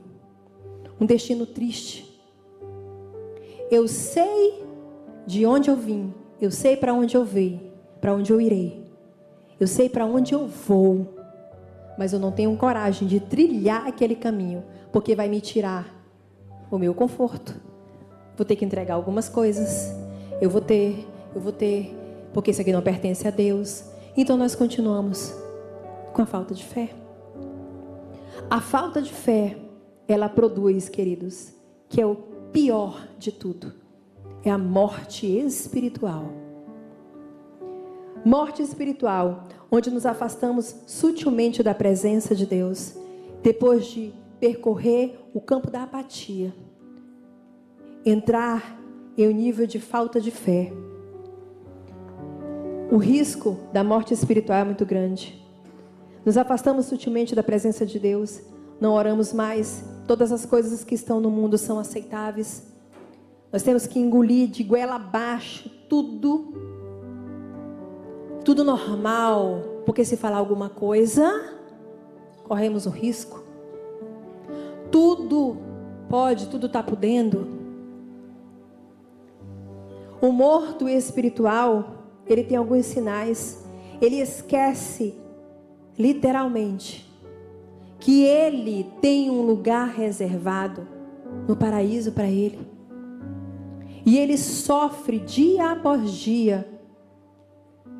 um 1.00 1.06
destino 1.06 1.46
triste. 1.46 2.20
Eu 3.70 3.88
sei 3.88 4.62
de 5.26 5.46
onde 5.46 5.70
eu 5.70 5.76
vim, 5.76 6.12
eu 6.40 6.50
sei 6.50 6.76
para 6.76 6.92
onde 6.92 7.16
eu 7.16 7.24
vim, 7.24 7.72
para 8.00 8.14
onde 8.14 8.32
eu 8.32 8.40
irei. 8.40 8.84
Eu 9.58 9.66
sei 9.66 9.88
para 9.88 10.04
onde 10.04 10.34
eu 10.34 10.46
vou, 10.46 11.14
mas 11.96 12.12
eu 12.12 12.18
não 12.18 12.32
tenho 12.32 12.56
coragem 12.56 13.06
de 13.06 13.20
trilhar 13.20 13.86
aquele 13.86 14.14
caminho, 14.14 14.64
porque 14.92 15.14
vai 15.14 15.28
me 15.28 15.40
tirar 15.40 15.92
o 16.70 16.78
meu 16.78 16.94
conforto 16.94 17.60
vou 18.36 18.44
ter 18.44 18.56
que 18.56 18.64
entregar 18.64 18.94
algumas 18.94 19.28
coisas. 19.28 19.92
Eu 20.40 20.50
vou 20.50 20.60
ter, 20.60 21.06
eu 21.34 21.40
vou 21.40 21.52
ter, 21.52 21.94
porque 22.32 22.50
isso 22.50 22.60
aqui 22.60 22.72
não 22.72 22.82
pertence 22.82 23.26
a 23.26 23.30
Deus. 23.30 23.84
Então 24.16 24.36
nós 24.36 24.54
continuamos 24.54 25.34
com 26.12 26.22
a 26.22 26.26
falta 26.26 26.54
de 26.54 26.64
fé. 26.64 26.90
A 28.50 28.60
falta 28.60 29.00
de 29.00 29.12
fé, 29.12 29.56
ela 30.06 30.28
produz, 30.28 30.88
queridos, 30.88 31.52
que 31.88 32.00
é 32.00 32.06
o 32.06 32.16
pior 32.52 33.08
de 33.18 33.32
tudo. 33.32 33.72
É 34.44 34.50
a 34.50 34.58
morte 34.58 35.26
espiritual. 35.26 36.30
Morte 38.24 38.62
espiritual, 38.62 39.44
onde 39.70 39.90
nos 39.90 40.06
afastamos 40.06 40.74
sutilmente 40.86 41.62
da 41.62 41.74
presença 41.74 42.34
de 42.34 42.46
Deus, 42.46 42.94
depois 43.42 43.86
de 43.86 44.12
percorrer 44.40 45.18
o 45.32 45.40
campo 45.40 45.70
da 45.70 45.82
apatia 45.82 46.54
entrar 48.04 48.78
em 49.16 49.28
um 49.28 49.32
nível 49.32 49.66
de 49.66 49.80
falta 49.80 50.20
de 50.20 50.30
fé. 50.30 50.72
O 52.90 52.96
risco 52.96 53.58
da 53.72 53.82
morte 53.82 54.12
espiritual 54.12 54.58
é 54.58 54.64
muito 54.64 54.84
grande. 54.84 55.42
Nos 56.24 56.36
afastamos 56.36 56.86
sutilmente 56.86 57.34
da 57.34 57.42
presença 57.42 57.84
de 57.84 57.98
Deus, 57.98 58.40
não 58.80 58.92
oramos 58.92 59.32
mais, 59.32 59.84
todas 60.06 60.32
as 60.32 60.44
coisas 60.44 60.84
que 60.84 60.94
estão 60.94 61.20
no 61.20 61.30
mundo 61.30 61.56
são 61.56 61.78
aceitáveis. 61.78 62.72
Nós 63.52 63.62
temos 63.62 63.86
que 63.86 63.98
engolir 63.98 64.48
de 64.48 64.62
goela 64.62 64.96
abaixo 64.96 65.68
tudo, 65.88 66.52
tudo 68.44 68.64
normal, 68.64 69.62
porque 69.86 70.04
se 70.04 70.16
falar 70.16 70.38
alguma 70.38 70.68
coisa, 70.68 71.52
corremos 72.44 72.86
o 72.86 72.90
risco. 72.90 73.42
Tudo 74.90 75.56
pode, 76.08 76.48
tudo 76.48 76.66
está 76.66 76.82
podendo. 76.82 77.63
O 80.24 80.32
morto 80.32 80.88
espiritual, 80.88 82.06
ele 82.26 82.42
tem 82.42 82.56
alguns 82.56 82.86
sinais. 82.86 83.62
Ele 84.00 84.22
esquece, 84.22 85.14
literalmente, 85.98 87.06
que 88.00 88.24
ele 88.24 88.90
tem 89.02 89.28
um 89.28 89.42
lugar 89.42 89.86
reservado 89.86 90.88
no 91.46 91.54
paraíso 91.54 92.10
para 92.12 92.26
ele. 92.26 92.58
E 94.06 94.16
ele 94.16 94.38
sofre 94.38 95.18
dia 95.18 95.72
após 95.72 96.10
dia 96.10 96.66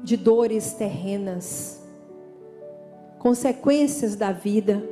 de 0.02 0.16
dores 0.16 0.72
terrenas, 0.72 1.87
consequências 3.18 4.16
da 4.16 4.32
vida, 4.32 4.82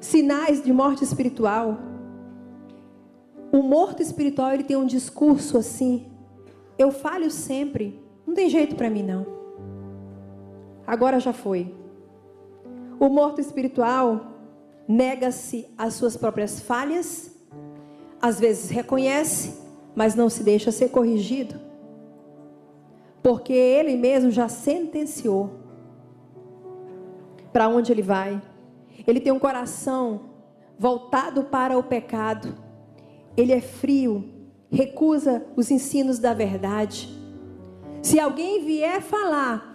sinais 0.00 0.62
de 0.62 0.72
morte 0.72 1.02
espiritual. 1.02 1.95
O 3.56 3.62
morto 3.62 4.02
espiritual, 4.02 4.52
ele 4.52 4.64
tem 4.64 4.76
um 4.76 4.84
discurso 4.84 5.56
assim: 5.56 6.04
eu 6.76 6.92
falho 6.92 7.30
sempre, 7.30 7.98
não 8.26 8.34
tem 8.34 8.50
jeito 8.50 8.76
para 8.76 8.90
mim 8.90 9.02
não. 9.02 9.26
Agora 10.86 11.18
já 11.18 11.32
foi. 11.32 11.74
O 13.00 13.08
morto 13.08 13.40
espiritual 13.40 14.26
nega-se 14.86 15.66
às 15.78 15.94
suas 15.94 16.18
próprias 16.18 16.60
falhas, 16.60 17.34
às 18.20 18.38
vezes 18.38 18.68
reconhece, 18.68 19.58
mas 19.94 20.14
não 20.14 20.28
se 20.28 20.42
deixa 20.42 20.70
ser 20.70 20.90
corrigido, 20.90 21.58
porque 23.22 23.54
ele 23.54 23.96
mesmo 23.96 24.30
já 24.30 24.50
sentenciou 24.50 25.50
para 27.54 27.68
onde 27.68 27.90
ele 27.90 28.02
vai. 28.02 28.42
Ele 29.06 29.18
tem 29.18 29.32
um 29.32 29.38
coração 29.38 30.26
voltado 30.78 31.44
para 31.44 31.78
o 31.78 31.82
pecado 31.82 32.65
ele 33.36 33.52
é 33.52 33.60
frio, 33.60 34.24
recusa 34.70 35.44
os 35.54 35.70
ensinos 35.70 36.18
da 36.18 36.32
verdade. 36.32 37.08
Se 38.02 38.18
alguém 38.18 38.64
vier 38.64 39.02
falar, 39.02 39.74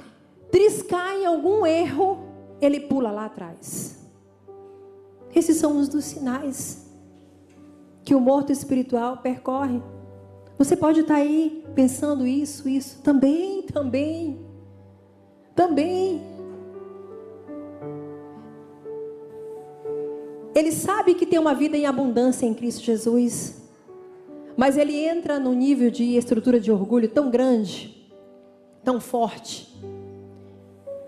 triscar 0.51 1.15
em 1.15 1.25
algum 1.25 1.65
erro, 1.65 2.19
ele 2.59 2.79
pula 2.79 3.11
lá 3.11 3.25
atrás. 3.25 3.99
Esses 5.33 5.57
são 5.57 5.77
os 5.77 5.87
dos 5.87 6.05
sinais 6.05 6.89
que 8.03 8.15
o 8.15 8.19
morto 8.19 8.51
espiritual 8.51 9.17
percorre. 9.17 9.81
Você 10.57 10.75
pode 10.75 11.01
estar 11.01 11.15
aí 11.15 11.63
pensando 11.73 12.25
isso, 12.25 12.67
isso, 12.67 13.01
também, 13.01 13.63
também, 13.63 14.39
também. 15.55 16.21
Ele 20.53 20.71
sabe 20.71 21.13
que 21.13 21.25
tem 21.25 21.39
uma 21.39 21.53
vida 21.53 21.77
em 21.77 21.85
abundância 21.85 22.45
em 22.45 22.53
Cristo 22.53 22.83
Jesus, 22.83 23.61
mas 24.57 24.77
ele 24.77 24.95
entra 25.05 25.39
num 25.39 25.53
nível 25.53 25.89
de 25.89 26.17
estrutura 26.17 26.59
de 26.59 26.71
orgulho 26.71 27.07
tão 27.07 27.29
grande, 27.29 28.11
tão 28.83 28.99
forte, 28.99 29.67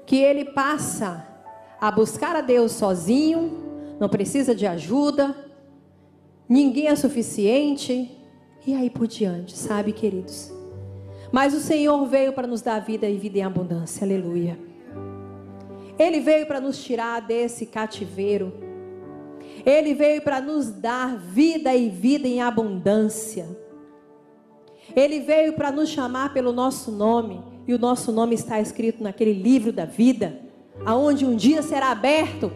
que 0.05 0.15
ele 0.15 0.45
passa 0.45 1.27
a 1.79 1.91
buscar 1.91 2.35
a 2.35 2.41
Deus 2.41 2.71
sozinho, 2.71 3.95
não 3.99 4.07
precisa 4.07 4.55
de 4.55 4.65
ajuda, 4.65 5.35
ninguém 6.47 6.87
é 6.87 6.95
suficiente, 6.95 8.09
e 8.65 8.73
aí 8.73 8.89
por 8.89 9.07
diante, 9.07 9.57
sabe, 9.57 9.91
queridos? 9.91 10.51
Mas 11.31 11.53
o 11.53 11.59
Senhor 11.59 12.05
veio 12.05 12.31
para 12.31 12.47
nos 12.47 12.61
dar 12.61 12.79
vida 12.79 13.09
e 13.09 13.17
vida 13.17 13.39
em 13.39 13.43
abundância, 13.43 14.05
aleluia. 14.05 14.57
Ele 15.97 16.19
veio 16.19 16.45
para 16.45 16.61
nos 16.61 16.81
tirar 16.81 17.19
desse 17.21 17.65
cativeiro. 17.65 18.53
Ele 19.65 19.93
veio 19.93 20.21
para 20.21 20.41
nos 20.41 20.69
dar 20.69 21.15
vida 21.17 21.73
e 21.73 21.89
vida 21.89 22.27
em 22.27 22.41
abundância. 22.41 23.47
Ele 24.95 25.21
veio 25.21 25.53
para 25.53 25.71
nos 25.71 25.89
chamar 25.89 26.33
pelo 26.33 26.51
nosso 26.51 26.91
nome, 26.91 27.41
e 27.65 27.73
o 27.73 27.79
nosso 27.79 28.11
nome 28.11 28.35
está 28.35 28.59
escrito 28.59 29.01
naquele 29.01 29.33
livro 29.33 29.71
da 29.71 29.85
vida, 29.85 30.39
aonde 30.85 31.25
um 31.25 31.35
dia 31.35 31.61
será 31.61 31.91
aberto. 31.91 32.51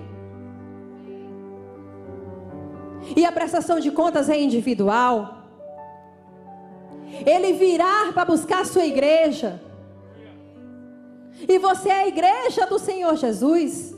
E 3.16 3.26
a 3.26 3.32
prestação 3.32 3.80
de 3.80 3.90
contas 3.90 4.30
é 4.30 4.40
individual. 4.40 5.46
Ele 7.26 7.54
virá 7.54 8.12
para 8.14 8.26
buscar 8.26 8.62
a 8.62 8.66
sua 8.66 8.86
igreja. 8.86 9.62
E 11.48 11.58
você 11.58 11.90
é 11.90 12.02
a 12.02 12.08
igreja 12.08 12.66
do 12.66 12.78
Senhor 12.78 13.16
Jesus. 13.16 13.97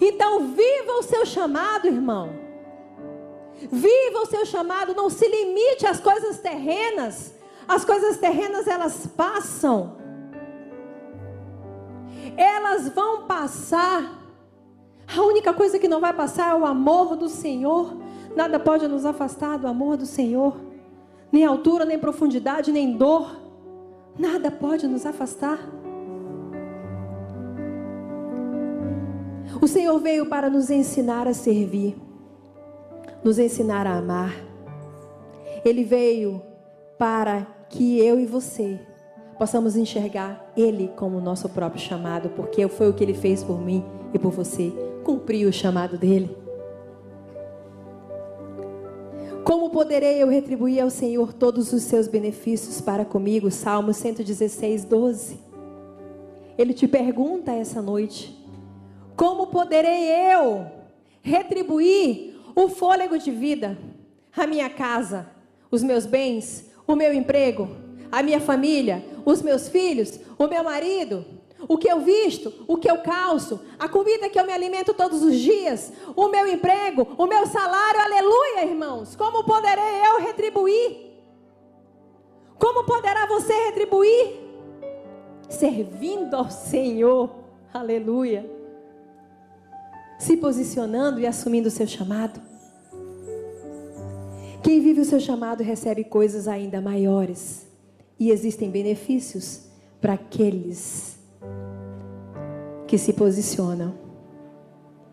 Então, 0.00 0.48
viva 0.48 0.92
o 0.98 1.02
seu 1.02 1.24
chamado, 1.24 1.86
irmão. 1.86 2.30
Viva 3.70 4.18
o 4.22 4.26
seu 4.26 4.44
chamado, 4.44 4.94
não 4.94 5.08
se 5.08 5.26
limite 5.26 5.86
às 5.86 6.00
coisas 6.00 6.38
terrenas. 6.38 7.34
As 7.66 7.84
coisas 7.84 8.18
terrenas 8.18 8.66
elas 8.66 9.06
passam. 9.06 9.96
Elas 12.36 12.88
vão 12.88 13.26
passar. 13.26 14.22
A 15.06 15.22
única 15.22 15.52
coisa 15.52 15.78
que 15.78 15.88
não 15.88 16.00
vai 16.00 16.12
passar 16.12 16.50
é 16.50 16.54
o 16.54 16.66
amor 16.66 17.16
do 17.16 17.28
Senhor. 17.28 17.96
Nada 18.34 18.58
pode 18.58 18.88
nos 18.88 19.06
afastar 19.06 19.58
do 19.58 19.66
amor 19.66 19.96
do 19.96 20.06
Senhor 20.06 20.56
nem 21.34 21.44
altura, 21.44 21.84
nem 21.84 21.98
profundidade, 21.98 22.70
nem 22.70 22.96
dor. 22.96 23.36
Nada 24.16 24.52
pode 24.52 24.86
nos 24.86 25.04
afastar. 25.04 25.58
O 29.60 29.66
Senhor 29.66 29.98
veio 30.00 30.26
para 30.26 30.50
nos 30.50 30.70
ensinar 30.70 31.26
a 31.26 31.34
servir, 31.34 31.96
nos 33.22 33.38
ensinar 33.38 33.86
a 33.86 33.96
amar. 33.96 34.34
Ele 35.64 35.84
veio 35.84 36.42
para 36.98 37.46
que 37.68 37.98
eu 37.98 38.20
e 38.20 38.26
você 38.26 38.78
possamos 39.38 39.76
enxergar 39.76 40.52
Ele 40.56 40.90
como 40.96 41.20
nosso 41.20 41.48
próprio 41.48 41.80
chamado, 41.80 42.30
porque 42.30 42.66
foi 42.68 42.88
o 42.88 42.94
que 42.94 43.02
Ele 43.02 43.14
fez 43.14 43.42
por 43.42 43.60
mim 43.60 43.84
e 44.12 44.18
por 44.18 44.30
você. 44.30 44.72
Cumpriu 45.02 45.48
o 45.48 45.52
chamado 45.52 45.98
dele. 45.98 46.36
Como 49.44 49.68
poderei 49.68 50.22
eu 50.22 50.28
retribuir 50.28 50.82
ao 50.82 50.88
Senhor 50.88 51.34
todos 51.34 51.72
os 51.72 51.82
seus 51.82 52.08
benefícios 52.08 52.80
para 52.80 53.04
comigo? 53.04 53.50
Salmo 53.50 53.92
116, 53.92 54.84
12. 54.84 55.38
Ele 56.56 56.72
te 56.72 56.88
pergunta 56.88 57.52
essa 57.52 57.82
noite: 57.82 58.43
Como 59.16 59.48
poderei 59.48 60.10
eu 60.32 60.66
retribuir 61.22 62.36
o 62.54 62.68
fôlego 62.68 63.18
de 63.18 63.30
vida, 63.30 63.78
a 64.36 64.46
minha 64.46 64.68
casa, 64.68 65.28
os 65.70 65.82
meus 65.82 66.06
bens, 66.06 66.70
o 66.86 66.94
meu 66.94 67.12
emprego, 67.12 67.68
a 68.10 68.22
minha 68.22 68.40
família, 68.40 69.04
os 69.24 69.42
meus 69.42 69.68
filhos, 69.68 70.18
o 70.38 70.46
meu 70.46 70.62
marido, 70.62 71.24
o 71.66 71.78
que 71.78 71.90
eu 71.90 72.00
visto, 72.00 72.52
o 72.68 72.76
que 72.76 72.90
eu 72.90 72.98
calço, 72.98 73.60
a 73.78 73.88
comida 73.88 74.28
que 74.28 74.38
eu 74.38 74.44
me 74.44 74.52
alimento 74.52 74.92
todos 74.92 75.22
os 75.22 75.36
dias, 75.36 75.92
o 76.14 76.28
meu 76.28 76.46
emprego, 76.46 77.08
o 77.16 77.26
meu 77.26 77.46
salário, 77.46 78.00
aleluia, 78.00 78.66
irmãos. 78.66 79.16
Como 79.16 79.44
poderei 79.44 80.06
eu 80.06 80.20
retribuir? 80.20 81.12
Como 82.58 82.84
poderá 82.84 83.26
você 83.26 83.52
retribuir? 83.66 84.40
Servindo 85.48 86.34
ao 86.34 86.50
Senhor, 86.50 87.30
aleluia. 87.72 88.63
Se 90.18 90.36
posicionando 90.36 91.20
e 91.20 91.26
assumindo 91.26 91.68
o 91.68 91.70
seu 91.70 91.86
chamado. 91.86 92.40
Quem 94.62 94.80
vive 94.80 95.02
o 95.02 95.04
seu 95.04 95.20
chamado 95.20 95.62
recebe 95.62 96.04
coisas 96.04 96.48
ainda 96.48 96.80
maiores. 96.80 97.66
E 98.18 98.30
existem 98.30 98.70
benefícios 98.70 99.68
para 100.00 100.14
aqueles 100.14 101.18
que 102.86 102.96
se 102.96 103.12
posicionam. 103.12 103.94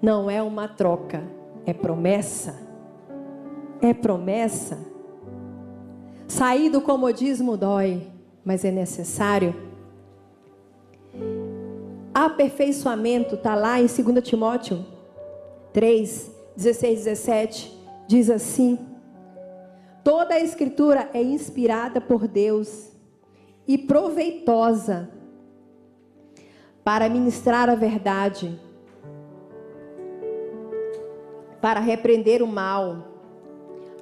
Não 0.01 0.29
é 0.29 0.41
uma 0.41 0.67
troca, 0.67 1.23
é 1.65 1.73
promessa. 1.73 2.55
É 3.81 3.93
promessa. 3.93 4.77
Sair 6.27 6.69
do 6.69 6.81
comodismo 6.81 7.57
dói, 7.57 8.07
mas 8.45 8.63
é 8.63 8.71
necessário. 8.71 9.70
Aperfeiçoamento 12.13 13.36
está 13.36 13.56
lá 13.56 13.80
em 13.80 13.86
2 13.86 14.21
Timóteo 14.28 14.86
3, 15.71 16.32
16, 16.58 17.06
17. 17.06 17.82
Diz 18.08 18.30
assim: 18.30 18.78
Toda 20.04 20.34
a 20.34 20.39
Escritura 20.39 21.10
é 21.13 21.24
inspirada 21.24 22.02
por 22.02 22.28
Deus 22.28 22.91
e 23.65 23.78
proveitosa 23.78 25.10
para 26.84 27.08
ministrar 27.08 27.69
a 27.69 27.76
verdade, 27.76 28.60
para 31.62 31.80
repreender 31.80 32.41
o 32.41 32.47
mal, 32.47 33.08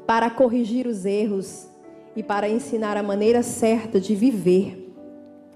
para 0.08 0.32
corrigir 0.32 0.88
os 0.88 1.06
erros 1.06 1.68
e 2.16 2.24
para 2.24 2.50
ensinar 2.50 2.98
a 2.98 3.04
maneira 3.04 3.44
certa 3.44 4.00
de 4.00 4.16
viver, 4.16 4.96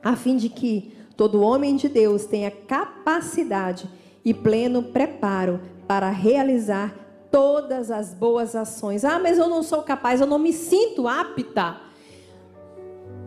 a 0.04 0.16
fim 0.16 0.36
de 0.36 0.50
que 0.50 0.94
todo 1.16 1.42
homem 1.42 1.76
de 1.76 1.88
Deus 1.88 2.26
tenha 2.26 2.50
capacidade 2.50 3.90
e 4.24 4.34
pleno 4.34 4.84
preparo 4.84 5.60
para 5.88 6.10
realizar 6.10 6.96
todas 7.32 7.92
as 7.92 8.14
boas 8.14 8.56
ações. 8.56 9.04
Ah, 9.04 9.20
mas 9.20 9.38
eu 9.38 9.48
não 9.48 9.64
sou 9.64 9.82
capaz, 9.84 10.22
eu 10.22 10.28
não 10.28 10.40
me 10.40 10.54
sinto 10.54 11.08
apta. 11.08 11.82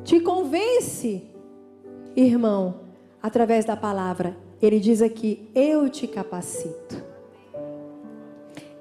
Te 0.04 0.20
convence, 0.20 1.24
irmão, 2.14 2.82
através 3.22 3.64
da 3.64 3.76
palavra. 3.76 4.36
Ele 4.62 4.78
diz 4.78 5.02
aqui: 5.02 5.50
Eu 5.54 5.88
te 5.88 6.06
capacito. 6.06 7.04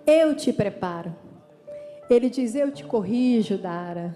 Eu 0.05 0.35
te 0.35 0.53
preparo. 0.53 1.15
Ele 2.09 2.29
diz: 2.29 2.55
Eu 2.55 2.71
te 2.71 2.83
corrijo, 2.83 3.57
Dara. 3.57 4.15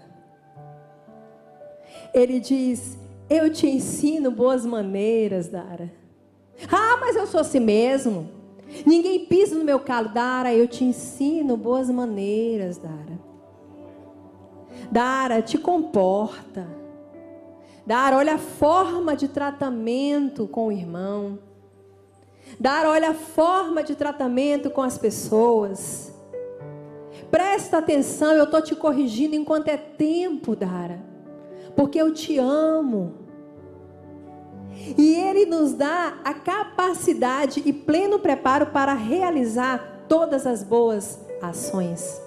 Ele 2.13 2.39
diz: 2.39 2.97
Eu 3.29 3.51
te 3.51 3.67
ensino 3.67 4.31
boas 4.31 4.65
maneiras, 4.65 5.47
Dara. 5.47 5.91
Ah, 6.71 6.97
mas 6.99 7.15
eu 7.15 7.27
sou 7.27 7.39
assim 7.39 7.59
mesmo. 7.59 8.29
Ninguém 8.85 9.25
pisa 9.25 9.55
no 9.55 9.63
meu 9.63 9.79
calo, 9.79 10.09
Dara. 10.09 10.53
Eu 10.53 10.67
te 10.67 10.83
ensino 10.83 11.55
boas 11.55 11.89
maneiras, 11.89 12.77
Dara. 12.77 13.19
Dara, 14.91 15.41
te 15.41 15.57
comporta 15.57 16.79
dar, 17.89 18.13
olha 18.13 18.35
a 18.35 18.37
forma 18.37 19.15
de 19.15 19.27
tratamento 19.27 20.47
com 20.47 20.67
o 20.67 20.71
irmão. 20.71 21.39
Dar, 22.59 22.85
olha 22.85 23.09
a 23.09 23.13
forma 23.15 23.81
de 23.81 23.95
tratamento 23.95 24.69
com 24.69 24.83
as 24.83 24.95
pessoas. 24.95 26.13
Presta 27.31 27.79
atenção, 27.79 28.33
eu 28.33 28.43
estou 28.43 28.61
te 28.61 28.75
corrigindo 28.75 29.35
enquanto 29.35 29.69
é 29.69 29.77
tempo, 29.77 30.55
Dara. 30.55 31.08
Porque 31.79 31.97
eu 31.97 32.13
te 32.13 32.37
amo. 32.37 33.13
E 34.97 35.15
Ele 35.15 35.45
nos 35.45 35.71
dá 35.71 36.19
a 36.25 36.33
capacidade 36.33 37.63
e 37.65 37.71
pleno 37.71 38.19
preparo 38.19 38.65
para 38.65 38.93
realizar 38.93 40.03
todas 40.09 40.45
as 40.45 40.61
boas 40.61 41.17
ações. 41.41 42.21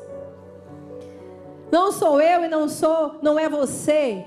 Não 1.70 1.92
sou 1.92 2.18
eu 2.18 2.46
e 2.46 2.48
não 2.48 2.66
sou, 2.66 3.18
não 3.20 3.38
é 3.38 3.46
você 3.46 4.24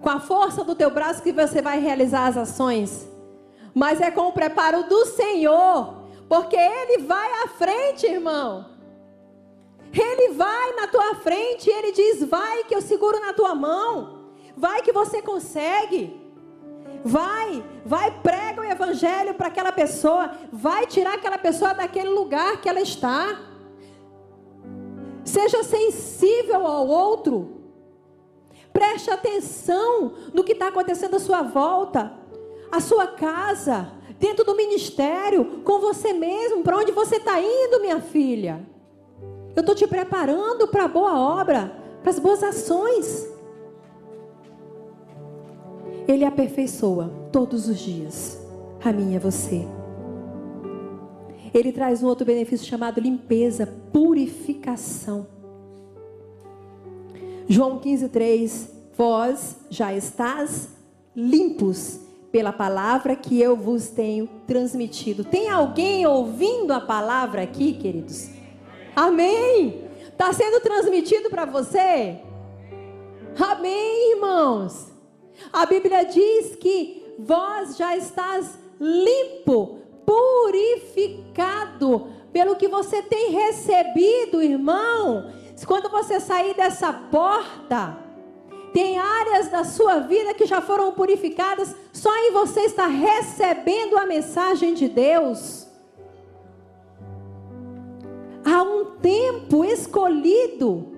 com 0.00 0.10
a 0.10 0.18
força 0.18 0.64
do 0.64 0.74
teu 0.74 0.90
braço 0.90 1.22
que 1.22 1.32
você 1.32 1.62
vai 1.62 1.78
realizar 1.78 2.26
as 2.26 2.36
ações, 2.36 3.08
mas 3.72 4.00
é 4.00 4.10
com 4.10 4.22
o 4.22 4.32
preparo 4.32 4.82
do 4.88 5.06
Senhor, 5.06 6.08
porque 6.28 6.56
Ele 6.56 7.04
vai 7.04 7.44
à 7.44 7.48
frente, 7.50 8.04
irmão. 8.04 8.73
Ele 10.00 10.34
vai 10.34 10.72
na 10.72 10.88
tua 10.88 11.14
frente, 11.16 11.70
Ele 11.70 11.92
diz: 11.92 12.24
vai 12.24 12.64
que 12.64 12.74
eu 12.74 12.82
seguro 12.82 13.20
na 13.20 13.32
tua 13.32 13.54
mão, 13.54 14.24
vai 14.56 14.82
que 14.82 14.92
você 14.92 15.22
consegue. 15.22 16.22
Vai, 17.04 17.62
vai, 17.84 18.10
prega 18.22 18.62
o 18.62 18.64
evangelho 18.64 19.34
para 19.34 19.48
aquela 19.48 19.70
pessoa, 19.70 20.30
vai 20.50 20.86
tirar 20.86 21.14
aquela 21.14 21.36
pessoa 21.36 21.74
daquele 21.74 22.08
lugar 22.08 22.60
que 22.62 22.68
ela 22.68 22.80
está. 22.80 23.40
Seja 25.22 25.62
sensível 25.62 26.66
ao 26.66 26.86
outro. 26.86 27.62
Preste 28.72 29.10
atenção 29.10 30.14
no 30.32 30.42
que 30.42 30.52
está 30.52 30.68
acontecendo 30.68 31.16
à 31.16 31.20
sua 31.20 31.42
volta, 31.42 32.12
à 32.72 32.80
sua 32.80 33.06
casa, 33.06 33.92
dentro 34.18 34.44
do 34.44 34.56
ministério, 34.56 35.62
com 35.62 35.78
você 35.78 36.12
mesmo, 36.12 36.62
para 36.62 36.78
onde 36.78 36.90
você 36.90 37.16
está 37.16 37.40
indo, 37.40 37.80
minha 37.80 38.00
filha. 38.00 38.73
Eu 39.54 39.60
estou 39.60 39.74
te 39.74 39.86
preparando 39.86 40.66
para 40.68 40.84
a 40.84 40.88
boa 40.88 41.18
obra, 41.18 41.72
para 42.02 42.10
as 42.10 42.18
boas 42.18 42.42
ações. 42.42 43.28
Ele 46.06 46.24
aperfeiçoa 46.24 47.10
todos 47.32 47.68
os 47.68 47.78
dias 47.78 48.38
a 48.84 48.92
mim 48.92 49.12
e 49.12 49.16
a 49.16 49.20
você. 49.20 49.66
Ele 51.52 51.72
traz 51.72 52.02
um 52.02 52.06
outro 52.06 52.26
benefício 52.26 52.66
chamado 52.66 53.00
limpeza, 53.00 53.66
purificação. 53.92 55.26
João 57.48 57.78
15:3 57.78 58.74
Vós 58.96 59.56
já 59.70 59.92
estás 59.92 60.68
limpos 61.16 62.00
pela 62.30 62.52
palavra 62.52 63.16
que 63.16 63.40
eu 63.40 63.56
vos 63.56 63.88
tenho 63.88 64.28
transmitido. 64.46 65.24
Tem 65.24 65.48
alguém 65.48 66.06
ouvindo 66.06 66.72
a 66.72 66.80
palavra 66.80 67.42
aqui, 67.42 67.72
queridos? 67.72 68.33
Amém. 68.94 69.90
Está 70.08 70.32
sendo 70.32 70.60
transmitido 70.60 71.28
para 71.28 71.44
você? 71.44 72.20
Amém, 73.38 74.12
irmãos. 74.12 74.92
A 75.52 75.66
Bíblia 75.66 76.04
diz 76.04 76.56
que 76.56 77.14
vós 77.18 77.76
já 77.76 77.96
estás 77.96 78.58
limpo, 78.80 79.80
purificado 80.06 82.08
pelo 82.32 82.56
que 82.56 82.68
você 82.68 83.02
tem 83.02 83.30
recebido, 83.30 84.42
irmão. 84.42 85.30
Quando 85.66 85.88
você 85.88 86.20
sair 86.20 86.54
dessa 86.54 86.92
porta, 86.92 87.96
tem 88.72 88.98
áreas 88.98 89.48
da 89.48 89.64
sua 89.64 90.00
vida 90.00 90.34
que 90.34 90.46
já 90.46 90.60
foram 90.60 90.92
purificadas, 90.92 91.74
só 91.92 92.14
em 92.16 92.32
você 92.32 92.62
está 92.62 92.86
recebendo 92.86 93.96
a 93.96 94.04
mensagem 94.04 94.74
de 94.74 94.88
Deus. 94.88 95.63
Há 98.44 98.62
um 98.62 98.96
tempo 98.96 99.64
escolhido 99.64 100.94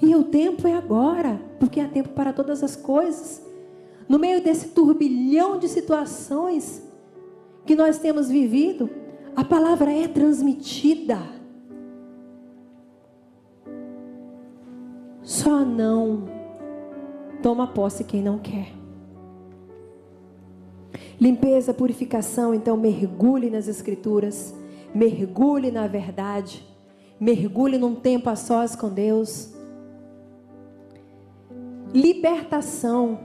e 0.00 0.14
o 0.14 0.24
tempo 0.24 0.68
é 0.68 0.74
agora, 0.74 1.40
porque 1.58 1.80
há 1.80 1.88
tempo 1.88 2.10
para 2.10 2.32
todas 2.32 2.62
as 2.62 2.76
coisas. 2.76 3.44
No 4.08 4.18
meio 4.18 4.42
desse 4.42 4.68
turbilhão 4.68 5.58
de 5.58 5.68
situações 5.68 6.82
que 7.64 7.74
nós 7.74 7.98
temos 7.98 8.28
vivido, 8.28 8.90
a 9.34 9.42
palavra 9.42 9.90
é 9.90 10.06
transmitida. 10.06 11.18
Só 15.22 15.64
não 15.64 16.24
toma 17.42 17.66
posse 17.66 18.04
quem 18.04 18.22
não 18.22 18.38
quer. 18.38 18.72
Limpeza, 21.20 21.72
purificação, 21.72 22.54
então 22.54 22.76
mergulhe 22.76 23.50
nas 23.50 23.66
Escrituras, 23.66 24.54
mergulhe 24.96 25.70
na 25.70 25.86
verdade, 25.86 26.66
mergulhe 27.20 27.76
num 27.76 27.94
tempo 27.94 28.30
a 28.30 28.36
sós 28.36 28.74
com 28.74 28.88
Deus 28.88 29.54
libertação, 31.92 33.18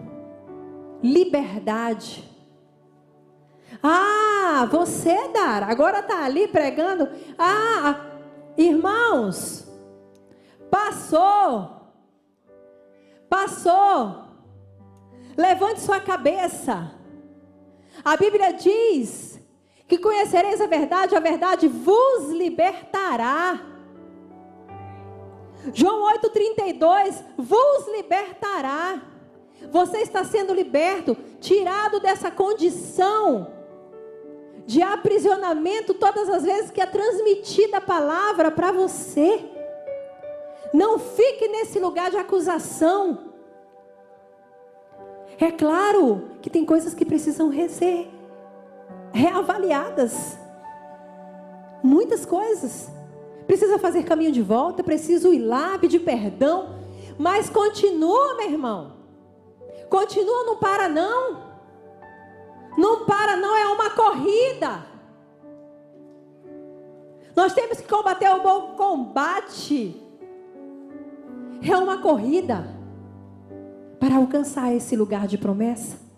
liberdade. 1.01 2.29
Ah, 3.81 4.67
você, 4.71 5.29
Dara, 5.29 5.65
agora 5.65 5.99
está 5.99 6.23
ali 6.23 6.47
pregando. 6.47 7.09
Ah, 7.37 7.99
irmãos, 8.57 9.67
passou, 10.69 11.91
passou. 13.29 14.25
Levante 15.35 15.81
sua 15.81 15.99
cabeça. 15.99 16.91
A 18.03 18.15
Bíblia 18.15 18.53
diz 18.53 19.30
que 19.91 19.97
conhecereis 19.97 20.61
a 20.61 20.67
verdade, 20.67 21.17
a 21.17 21.19
verdade 21.19 21.67
vos 21.67 22.29
libertará. 22.29 23.59
João 25.73 26.09
8,32 26.13 27.21
vos 27.37 27.87
libertará. 27.93 29.01
Você 29.69 29.97
está 29.97 30.23
sendo 30.23 30.53
liberto, 30.53 31.17
tirado 31.41 31.99
dessa 31.99 32.31
condição 32.31 33.51
de 34.65 34.81
aprisionamento 34.81 35.93
todas 35.93 36.29
as 36.29 36.43
vezes 36.43 36.71
que 36.71 36.79
é 36.79 36.85
transmitida 36.85 37.79
a 37.79 37.81
palavra 37.81 38.49
para 38.49 38.71
você. 38.71 39.43
Não 40.73 40.99
fique 40.99 41.49
nesse 41.49 41.79
lugar 41.79 42.09
de 42.09 42.15
acusação. 42.15 43.33
É 45.37 45.51
claro 45.51 46.29
que 46.41 46.49
tem 46.49 46.63
coisas 46.65 46.93
que 46.93 47.03
precisam 47.03 47.51
ser 47.67 48.20
reavaliadas. 49.13 50.37
Muitas 51.83 52.25
coisas 52.25 52.89
precisa 53.47 53.79
fazer 53.79 54.03
caminho 54.03 54.31
de 54.31 54.41
volta, 54.41 54.83
preciso 54.83 55.33
ir 55.33 55.39
lá 55.39 55.77
pedir 55.77 55.99
perdão, 55.99 56.79
mas 57.17 57.49
continua, 57.49 58.35
meu 58.35 58.49
irmão. 58.49 58.93
Continua, 59.89 60.45
não 60.45 60.57
para 60.57 60.87
não. 60.87 61.51
Não 62.77 63.05
para 63.05 63.35
não, 63.35 63.55
é 63.55 63.67
uma 63.67 63.89
corrida. 63.89 64.85
Nós 67.35 67.53
temos 67.53 67.79
que 67.79 67.87
combater 67.87 68.29
o 68.29 68.41
bom 68.41 68.75
combate. 68.75 70.01
É 71.61 71.75
uma 71.77 71.97
corrida 71.97 72.65
para 73.99 74.15
alcançar 74.15 74.73
esse 74.73 74.95
lugar 74.95 75.27
de 75.27 75.37
promessa. 75.37 76.10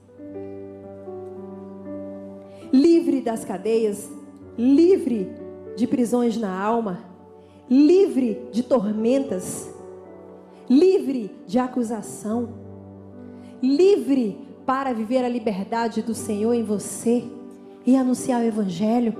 Livre 2.73 3.21
das 3.21 3.45
cadeias, 3.45 4.11
livre 4.57 5.31
de 5.77 5.87
prisões 5.87 6.35
na 6.35 6.59
alma 6.59 7.13
livre 7.69 8.47
de 8.51 8.63
tormentas, 8.63 9.73
livre 10.69 11.35
de 11.47 11.59
acusação, 11.59 12.49
livre 13.61 14.37
para 14.65 14.93
viver 14.93 15.23
a 15.23 15.29
liberdade 15.29 16.01
do 16.01 16.13
Senhor 16.13 16.53
em 16.53 16.63
você 16.63 17.23
e 17.85 17.95
anunciar 17.95 18.41
o 18.41 18.45
Evangelho. 18.45 19.15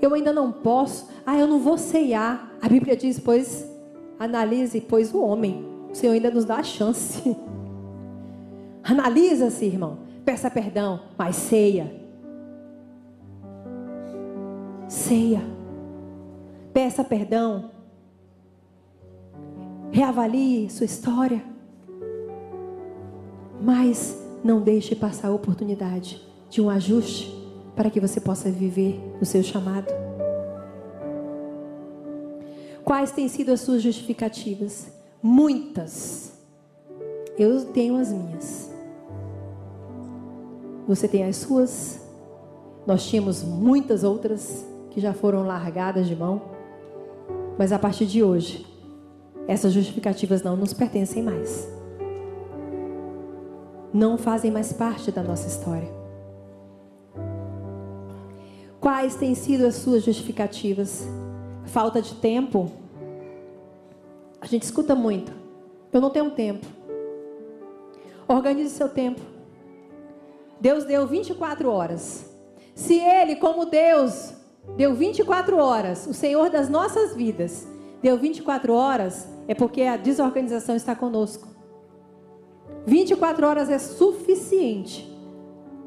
Eu 0.00 0.12
ainda 0.14 0.32
não 0.32 0.52
posso, 0.52 1.08
ah, 1.24 1.38
eu 1.38 1.46
não 1.46 1.58
vou 1.58 1.78
ceiar. 1.78 2.52
A 2.60 2.68
Bíblia 2.68 2.96
diz, 2.96 3.18
pois, 3.18 3.66
analise, 4.18 4.80
pois, 4.80 5.14
o 5.14 5.22
homem. 5.22 5.64
O 5.90 5.94
Senhor 5.94 6.12
ainda 6.12 6.30
nos 6.30 6.44
dá 6.44 6.56
a 6.56 6.62
chance. 6.62 7.34
Analisa-se, 8.82 9.64
irmão. 9.64 9.98
Peça 10.24 10.50
perdão, 10.50 11.00
mas 11.16 11.36
ceia. 11.36 12.03
Ceia. 15.14 15.42
Peça 16.72 17.04
perdão. 17.04 17.70
Reavalie 19.92 20.68
sua 20.68 20.86
história. 20.86 21.40
Mas 23.62 24.20
não 24.42 24.60
deixe 24.60 24.96
passar 24.96 25.28
a 25.28 25.32
oportunidade 25.32 26.20
de 26.50 26.60
um 26.60 26.68
ajuste 26.68 27.32
para 27.76 27.90
que 27.90 28.00
você 28.00 28.20
possa 28.20 28.50
viver 28.50 29.00
o 29.20 29.24
seu 29.24 29.40
chamado. 29.44 29.86
Quais 32.84 33.12
têm 33.12 33.28
sido 33.28 33.52
as 33.52 33.60
suas 33.60 33.82
justificativas? 33.82 34.88
Muitas. 35.22 36.32
Eu 37.38 37.66
tenho 37.66 37.98
as 37.98 38.10
minhas. 38.12 38.68
Você 40.88 41.06
tem 41.06 41.22
as 41.22 41.36
suas. 41.36 42.00
Nós 42.84 43.06
tínhamos 43.06 43.44
muitas 43.44 44.02
outras 44.02 44.73
que 44.94 45.00
já 45.00 45.12
foram 45.12 45.42
largadas 45.42 46.06
de 46.06 46.14
mão. 46.14 46.40
Mas 47.58 47.72
a 47.72 47.78
partir 47.80 48.06
de 48.06 48.22
hoje, 48.22 48.64
essas 49.48 49.72
justificativas 49.72 50.40
não 50.40 50.56
nos 50.56 50.72
pertencem 50.72 51.20
mais. 51.20 51.68
Não 53.92 54.16
fazem 54.16 54.52
mais 54.52 54.72
parte 54.72 55.10
da 55.10 55.20
nossa 55.20 55.48
história. 55.48 55.92
Quais 58.80 59.16
têm 59.16 59.34
sido 59.34 59.66
as 59.66 59.74
suas 59.74 60.04
justificativas? 60.04 61.08
Falta 61.64 62.00
de 62.00 62.14
tempo? 62.14 62.70
A 64.40 64.46
gente 64.46 64.62
escuta 64.62 64.94
muito. 64.94 65.32
Eu 65.92 66.00
não 66.00 66.10
tenho 66.10 66.30
tempo. 66.30 66.66
Organize 68.28 68.70
seu 68.70 68.88
tempo. 68.88 69.20
Deus 70.60 70.84
deu 70.84 71.04
24 71.04 71.68
horas. 71.68 72.32
Se 72.74 72.98
Ele, 72.98 73.36
como 73.36 73.66
Deus, 73.66 74.33
deu 74.76 74.94
24 74.94 75.56
horas, 75.56 76.06
o 76.06 76.14
Senhor 76.14 76.50
das 76.50 76.68
nossas 76.68 77.14
vidas, 77.14 77.66
deu 78.02 78.16
24 78.18 78.72
horas, 78.74 79.28
é 79.46 79.54
porque 79.54 79.82
a 79.82 79.96
desorganização 79.96 80.74
está 80.76 80.94
conosco. 80.94 81.48
24 82.86 83.46
horas 83.46 83.70
é 83.70 83.78
suficiente 83.78 85.10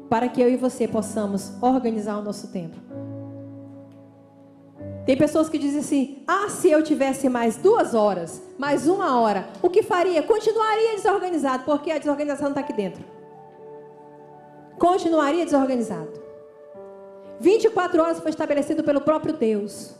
para 0.08 0.28
que 0.28 0.40
eu 0.40 0.50
e 0.50 0.56
você 0.56 0.88
possamos 0.88 1.52
organizar 1.62 2.18
o 2.18 2.22
nosso 2.22 2.48
tempo. 2.48 2.76
Tem 5.08 5.16
pessoas 5.16 5.48
que 5.48 5.58
dizem 5.58 5.80
assim: 5.80 6.22
ah, 6.26 6.48
se 6.50 6.70
eu 6.70 6.82
tivesse 6.82 7.28
mais 7.28 7.56
duas 7.56 7.94
horas, 7.94 8.42
mais 8.58 8.86
uma 8.86 9.18
hora, 9.20 9.48
o 9.62 9.70
que 9.70 9.82
faria? 9.82 10.22
Continuaria 10.22 10.96
desorganizado, 10.96 11.64
porque 11.64 11.90
a 11.90 11.98
desorganização 11.98 12.48
está 12.48 12.60
aqui 12.60 12.72
dentro. 12.72 13.02
Continuaria 14.78 15.44
desorganizado. 15.44 16.17
24 17.40 18.02
horas 18.02 18.20
foi 18.20 18.30
estabelecido 18.30 18.82
pelo 18.82 19.00
próprio 19.00 19.34
Deus. 19.34 19.94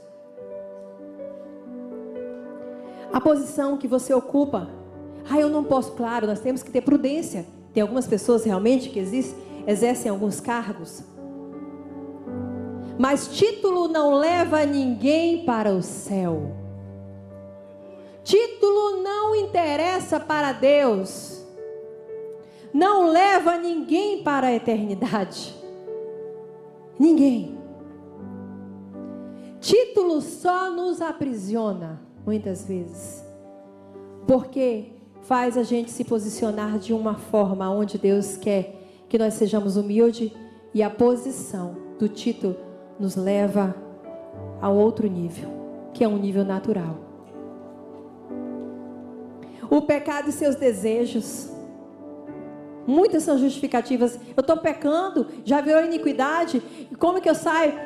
A 3.12 3.20
posição 3.20 3.76
que 3.76 3.88
você 3.88 4.12
ocupa. 4.12 4.68
Ah, 5.30 5.38
eu 5.38 5.48
não 5.48 5.64
posso, 5.64 5.92
claro, 5.92 6.26
nós 6.26 6.40
temos 6.40 6.62
que 6.62 6.70
ter 6.70 6.82
prudência. 6.82 7.46
Tem 7.72 7.82
algumas 7.82 8.06
pessoas 8.06 8.44
realmente 8.44 8.90
que 8.90 8.98
existem, 8.98 9.42
exercem 9.66 10.10
alguns 10.10 10.40
cargos. 10.40 11.02
Mas 12.98 13.28
título 13.28 13.88
não 13.88 14.14
leva 14.14 14.64
ninguém 14.64 15.44
para 15.44 15.70
o 15.70 15.82
céu. 15.82 16.56
Título 18.24 19.02
não 19.02 19.34
interessa 19.34 20.18
para 20.18 20.52
Deus. 20.52 21.44
Não 22.72 23.10
leva 23.10 23.56
ninguém 23.56 24.22
para 24.22 24.48
a 24.48 24.54
eternidade. 24.54 25.57
Ninguém. 26.98 27.56
Título 29.60 30.20
só 30.20 30.70
nos 30.70 31.00
aprisiona, 31.00 32.00
muitas 32.24 32.66
vezes. 32.66 33.24
Porque 34.26 34.92
faz 35.22 35.56
a 35.56 35.62
gente 35.62 35.90
se 35.90 36.04
posicionar 36.04 36.78
de 36.78 36.92
uma 36.92 37.14
forma 37.14 37.70
onde 37.70 37.98
Deus 37.98 38.36
quer 38.36 38.74
que 39.08 39.18
nós 39.18 39.34
sejamos 39.34 39.76
humildes 39.76 40.32
e 40.74 40.82
a 40.82 40.90
posição 40.90 41.76
do 41.98 42.08
título 42.08 42.56
nos 42.98 43.16
leva 43.16 43.74
a 44.60 44.68
outro 44.68 45.08
nível, 45.08 45.48
que 45.94 46.04
é 46.04 46.08
um 46.08 46.18
nível 46.18 46.44
natural. 46.44 46.96
O 49.70 49.82
pecado 49.82 50.30
e 50.30 50.32
seus 50.32 50.56
desejos. 50.56 51.50
Muitas 52.88 53.22
são 53.22 53.36
justificativas. 53.36 54.18
Eu 54.34 54.40
estou 54.40 54.56
pecando, 54.56 55.26
já 55.44 55.58
a 55.58 55.82
iniquidade, 55.82 56.62
como 56.98 57.20
que 57.20 57.28
eu 57.28 57.34
saio? 57.34 57.78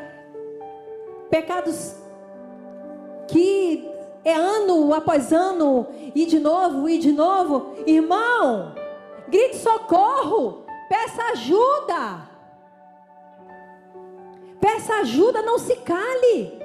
Pecados 1.28 1.96
que 3.26 3.84
é 4.24 4.32
ano 4.32 4.94
após 4.94 5.32
ano, 5.32 5.88
e 6.14 6.24
de 6.24 6.38
novo, 6.38 6.88
e 6.88 6.98
de 6.98 7.10
novo. 7.10 7.74
Irmão, 7.84 8.76
grite 9.28 9.56
socorro, 9.56 10.64
peça 10.88 11.20
ajuda. 11.32 12.30
Peça 14.60 14.94
ajuda, 15.00 15.42
não 15.42 15.58
se 15.58 15.74
cale. 15.78 16.62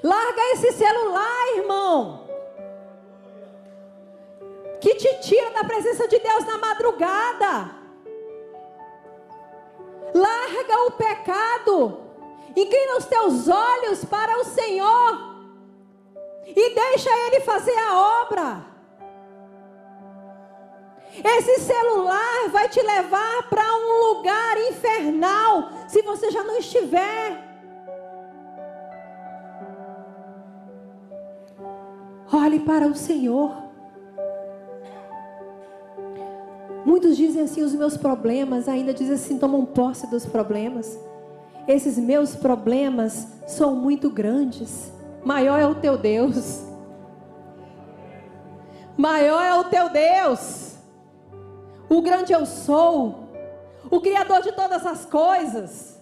Larga 0.00 0.42
esse 0.52 0.70
celular, 0.74 1.56
irmão. 1.56 2.19
Que 4.80 4.94
te 4.94 5.20
tira 5.20 5.50
da 5.50 5.64
presença 5.64 6.08
de 6.08 6.18
Deus 6.18 6.44
na 6.46 6.58
madrugada. 6.58 7.70
Larga 10.14 10.86
o 10.86 10.90
pecado. 10.92 12.00
Inclina 12.56 12.96
os 12.96 13.04
teus 13.04 13.48
olhos 13.48 14.04
para 14.04 14.38
o 14.40 14.44
Senhor. 14.44 15.30
E 16.46 16.74
deixa 16.74 17.10
Ele 17.26 17.40
fazer 17.40 17.78
a 17.78 18.22
obra. 18.22 18.70
Esse 21.24 21.60
celular 21.60 22.48
vai 22.50 22.68
te 22.68 22.80
levar 22.80 23.48
para 23.48 23.62
um 23.62 24.14
lugar 24.14 24.56
infernal 24.68 25.68
se 25.88 26.02
você 26.02 26.30
já 26.30 26.42
não 26.44 26.56
estiver. 26.56 27.50
Olhe 32.32 32.60
para 32.60 32.86
o 32.86 32.94
Senhor. 32.94 33.69
Muitos 36.90 37.16
dizem 37.16 37.42
assim: 37.42 37.62
os 37.62 37.74
meus 37.74 37.96
problemas, 37.96 38.68
ainda 38.68 38.92
dizem 38.92 39.14
assim, 39.14 39.38
tomam 39.38 39.64
posse 39.64 40.06
dos 40.08 40.26
problemas. 40.26 40.98
Esses 41.66 41.96
meus 41.96 42.34
problemas 42.34 43.26
são 43.46 43.76
muito 43.76 44.10
grandes. 44.10 44.92
Maior 45.24 45.60
é 45.60 45.66
o 45.66 45.74
teu 45.74 45.96
Deus. 45.96 46.62
Maior 48.96 49.42
é 49.42 49.54
o 49.54 49.64
teu 49.64 49.88
Deus 49.88 50.70
o 51.90 52.00
grande 52.00 52.32
eu 52.32 52.46
sou, 52.46 53.28
o 53.90 54.00
Criador 54.00 54.40
de 54.42 54.52
todas 54.52 54.86
as 54.86 55.04
coisas, 55.04 56.00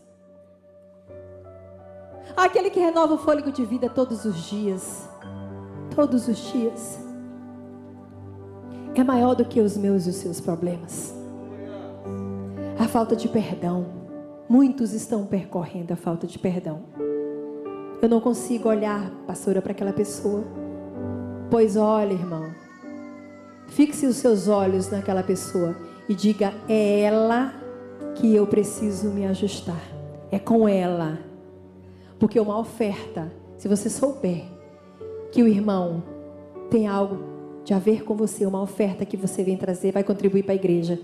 aquele 2.36 2.68
que 2.68 2.78
renova 2.78 3.14
o 3.14 3.18
fôlego 3.18 3.50
de 3.50 3.64
vida 3.64 3.88
todos 3.88 4.26
os 4.26 4.36
dias, 4.36 5.08
todos 5.96 6.28
os 6.28 6.36
dias, 6.52 6.98
é 8.94 9.04
maior 9.04 9.34
do 9.34 9.44
que 9.44 9.60
os 9.60 9.76
meus 9.76 10.06
e 10.06 10.10
os 10.10 10.16
seus 10.16 10.40
problemas. 10.40 11.14
A 12.78 12.86
falta 12.86 13.14
de 13.14 13.28
perdão, 13.28 13.86
muitos 14.48 14.92
estão 14.92 15.26
percorrendo 15.26 15.92
a 15.92 15.96
falta 15.96 16.26
de 16.26 16.38
perdão. 16.38 16.80
Eu 18.00 18.08
não 18.08 18.20
consigo 18.20 18.68
olhar, 18.68 19.10
pastora, 19.26 19.60
para 19.60 19.72
aquela 19.72 19.92
pessoa. 19.92 20.44
Pois 21.50 21.76
olha, 21.76 22.12
irmão, 22.12 22.52
Fixe 23.68 24.06
os 24.06 24.16
seus 24.16 24.48
olhos 24.48 24.90
naquela 24.90 25.22
pessoa 25.22 25.76
e 26.08 26.14
diga: 26.14 26.52
é 26.68 27.00
ela 27.00 27.52
que 28.14 28.34
eu 28.34 28.46
preciso 28.46 29.10
me 29.10 29.26
ajustar. 29.26 29.80
É 30.30 30.38
com 30.38 30.68
ela. 30.68 31.18
Porque 32.18 32.40
uma 32.40 32.58
oferta, 32.58 33.30
se 33.56 33.68
você 33.68 33.88
souber 33.88 34.44
que 35.30 35.42
o 35.42 35.46
irmão 35.46 36.02
tem 36.70 36.88
algo 36.88 37.18
de 37.68 37.74
a 37.74 37.78
ver 37.78 38.02
com 38.02 38.14
você, 38.14 38.46
uma 38.46 38.62
oferta 38.62 39.04
que 39.04 39.14
você 39.14 39.44
vem 39.44 39.54
trazer, 39.54 39.92
vai 39.92 40.02
contribuir 40.02 40.42
para 40.42 40.52
a 40.52 40.56
igreja. 40.56 40.98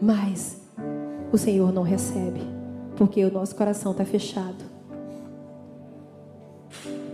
Mas 0.00 0.62
o 1.32 1.36
Senhor 1.36 1.72
não 1.72 1.82
recebe, 1.82 2.40
porque 2.94 3.24
o 3.24 3.32
nosso 3.32 3.56
coração 3.56 3.90
está 3.90 4.04
fechado. 4.04 4.64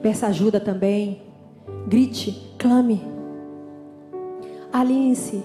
Peça 0.02 0.26
ajuda 0.26 0.60
também. 0.60 1.22
Grite, 1.88 2.54
clame. 2.58 3.00
Alinhe-se. 4.70 5.42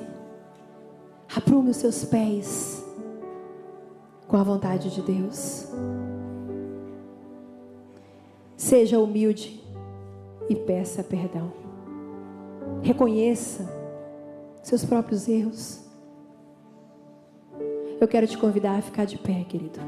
Aprume 1.34 1.69
os 1.69 1.77
seus 1.77 2.03
pés 2.03 2.86
com 4.27 4.36
a 4.36 4.43
vontade 4.43 4.93
de 4.93 5.01
Deus. 5.01 5.65
Seja 8.57 8.99
humilde 8.99 9.63
e 10.49 10.55
peça 10.57 11.01
perdão. 11.01 11.68
Reconheça 12.82 13.67
seus 14.63 14.86
próprios 14.86 15.27
erros. 15.27 15.80
Eu 17.99 18.07
quero 18.07 18.27
te 18.27 18.38
convidar 18.38 18.77
a 18.77 18.82
ficar 18.82 19.05
de 19.05 19.17
pé, 19.17 19.45
querido. 19.47 19.80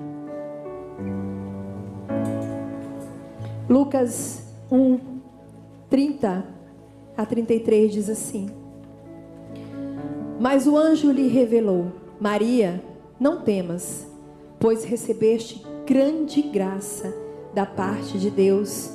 Lucas 3.69 4.53
1, 4.71 4.99
30 5.89 6.45
a 7.15 7.25
33 7.25 7.91
diz 7.91 8.09
assim: 8.09 8.61
mas 10.41 10.65
o 10.65 10.75
anjo 10.75 11.11
lhe 11.11 11.27
revelou: 11.27 11.91
Maria, 12.19 12.83
não 13.19 13.41
temas, 13.41 14.07
pois 14.59 14.83
recebeste 14.83 15.63
grande 15.85 16.41
graça 16.41 17.13
da 17.53 17.63
parte 17.63 18.17
de 18.17 18.31
Deus. 18.31 18.91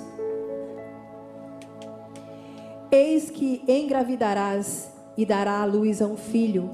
Eis 2.91 3.31
que 3.31 3.63
engravidarás 3.67 4.91
e 5.17 5.25
dará 5.27 5.61
à 5.61 5.65
luz 5.65 6.01
a 6.01 6.07
um 6.07 6.17
filho, 6.17 6.71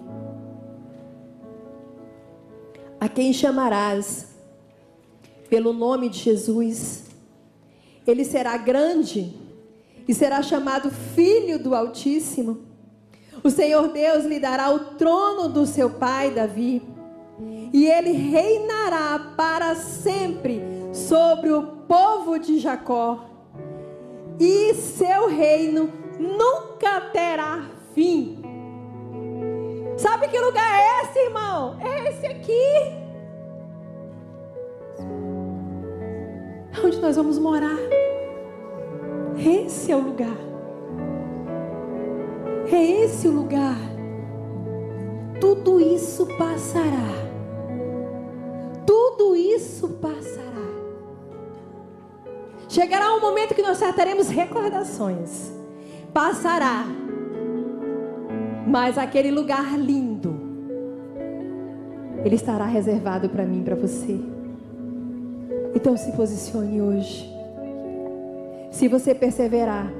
a 3.00 3.08
quem 3.08 3.32
chamarás 3.32 4.28
pelo 5.48 5.72
nome 5.72 6.08
de 6.08 6.18
Jesus. 6.18 7.04
Ele 8.06 8.24
será 8.24 8.56
grande 8.56 9.34
e 10.06 10.14
será 10.14 10.42
chamado 10.42 10.90
Filho 10.90 11.58
do 11.58 11.74
Altíssimo. 11.74 12.58
O 13.42 13.50
Senhor 13.50 13.88
Deus 13.88 14.24
lhe 14.24 14.38
dará 14.38 14.70
o 14.70 14.96
trono 14.96 15.48
do 15.48 15.66
seu 15.66 15.90
pai 15.90 16.30
Davi, 16.30 16.82
e 17.72 17.86
ele 17.86 18.12
reinará 18.12 19.34
para 19.36 19.74
sempre 19.74 20.60
sobre 20.92 21.50
o 21.50 21.62
povo 21.88 22.38
de 22.38 22.58
Jacó. 22.58 23.28
e 24.40 24.74
seu 24.74 25.28
reino 25.28 26.01
nunca 26.22 27.00
terá 27.12 27.66
fim. 27.94 28.42
Sabe 29.96 30.28
que 30.28 30.38
lugar 30.38 30.80
é 30.80 31.02
esse, 31.02 31.18
irmão? 31.18 31.76
É 31.80 32.08
esse 32.08 32.26
aqui. 32.26 33.02
Onde 36.84 36.98
nós 37.00 37.16
vamos 37.16 37.38
morar? 37.38 37.78
Esse 39.36 39.92
é 39.92 39.96
o 39.96 40.00
lugar. 40.00 40.36
É 42.72 43.04
esse 43.04 43.28
o 43.28 43.32
lugar. 43.32 43.76
Tudo 45.40 45.80
isso 45.80 46.26
passará. 46.38 47.12
Tudo 48.86 49.36
isso 49.36 49.88
passará. 50.00 50.42
Chegará 52.68 53.12
um 53.14 53.20
momento 53.20 53.54
que 53.54 53.62
nós 53.62 53.78
teremos 53.94 54.28
recordações. 54.28 55.61
Passará. 56.12 56.84
Mas 58.66 58.98
aquele 58.98 59.30
lugar 59.30 59.78
lindo, 59.78 60.34
ele 62.24 62.34
estará 62.34 62.66
reservado 62.66 63.28
para 63.28 63.44
mim, 63.44 63.62
para 63.62 63.74
você. 63.74 64.20
Então 65.74 65.96
se 65.96 66.12
posicione 66.12 66.82
hoje. 66.82 67.30
Se 68.70 68.88
você 68.88 69.14
perseverar, 69.14 69.92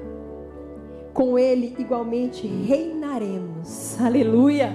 com 1.13 1.39
Ele 1.39 1.75
igualmente 1.79 2.47
reinaremos. 2.47 4.01
Aleluia. 4.01 4.73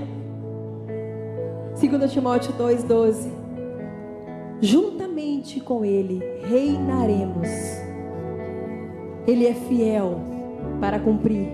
2 1.80 2.12
Timóteo 2.12 2.54
2,12. 2.54 3.30
Juntamente 4.60 5.60
com 5.60 5.86
Ele 5.86 6.20
reinaremos. 6.48 7.48
Ele 9.28 9.46
é 9.46 9.54
fiel 9.54 10.37
para 10.80 11.00
cumprir 11.00 11.48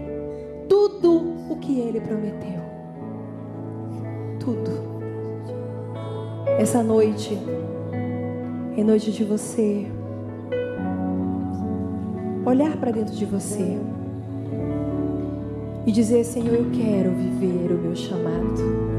tudo 0.67 1.34
o 1.49 1.57
que 1.57 1.80
Ele 1.80 1.99
prometeu. 1.99 2.61
Tudo. 4.39 4.71
Essa 6.59 6.84
noite 6.84 7.38
é 8.78 8.84
noite 8.84 9.11
de 9.11 9.24
você 9.24 9.88
olhar 12.45 12.76
para 12.78 12.91
dentro 12.91 13.15
de 13.15 13.26
você 13.26 13.78
e 15.86 15.91
dizer: 15.91 16.24
Senhor, 16.24 16.53
eu 16.53 16.71
quero 16.71 17.11
viver 17.11 17.71
o 17.71 17.78
meu 17.78 17.95
chamado. 17.95 18.93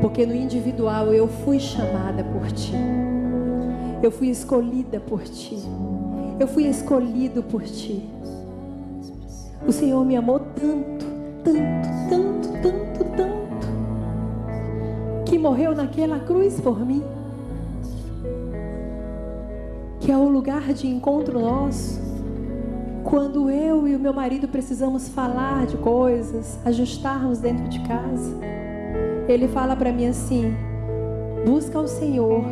Porque 0.00 0.26
no 0.26 0.34
individual 0.34 1.12
eu 1.12 1.26
fui 1.26 1.58
chamada 1.58 2.22
por 2.22 2.50
ti, 2.52 2.74
eu 4.02 4.10
fui 4.10 4.28
escolhida 4.28 5.00
por 5.00 5.22
ti, 5.22 5.58
eu 6.38 6.46
fui 6.46 6.64
escolhido 6.64 7.42
por 7.42 7.62
ti. 7.62 8.08
O 9.66 9.72
Senhor 9.72 10.04
me 10.04 10.16
amou 10.16 10.38
tanto, 10.38 11.06
tanto, 11.42 11.88
tanto, 12.08 12.48
tanto, 12.62 13.04
tanto, 13.16 13.66
que 15.24 15.38
morreu 15.38 15.74
naquela 15.74 16.20
cruz 16.20 16.60
por 16.60 16.84
mim 16.84 17.02
que 20.06 20.12
é 20.12 20.16
o 20.16 20.28
lugar 20.28 20.72
de 20.72 20.86
encontro 20.86 21.40
nosso. 21.40 22.00
Quando 23.02 23.50
eu 23.50 23.88
e 23.88 23.96
o 23.96 23.98
meu 23.98 24.14
marido 24.14 24.46
precisamos 24.46 25.08
falar 25.08 25.66
de 25.66 25.76
coisas, 25.78 26.60
ajustarmos 26.64 27.40
dentro 27.40 27.68
de 27.68 27.80
casa, 27.80 28.32
ele 29.26 29.48
fala 29.48 29.74
para 29.74 29.92
mim 29.92 30.06
assim: 30.06 30.54
busca 31.44 31.80
o 31.80 31.88
Senhor, 31.88 32.44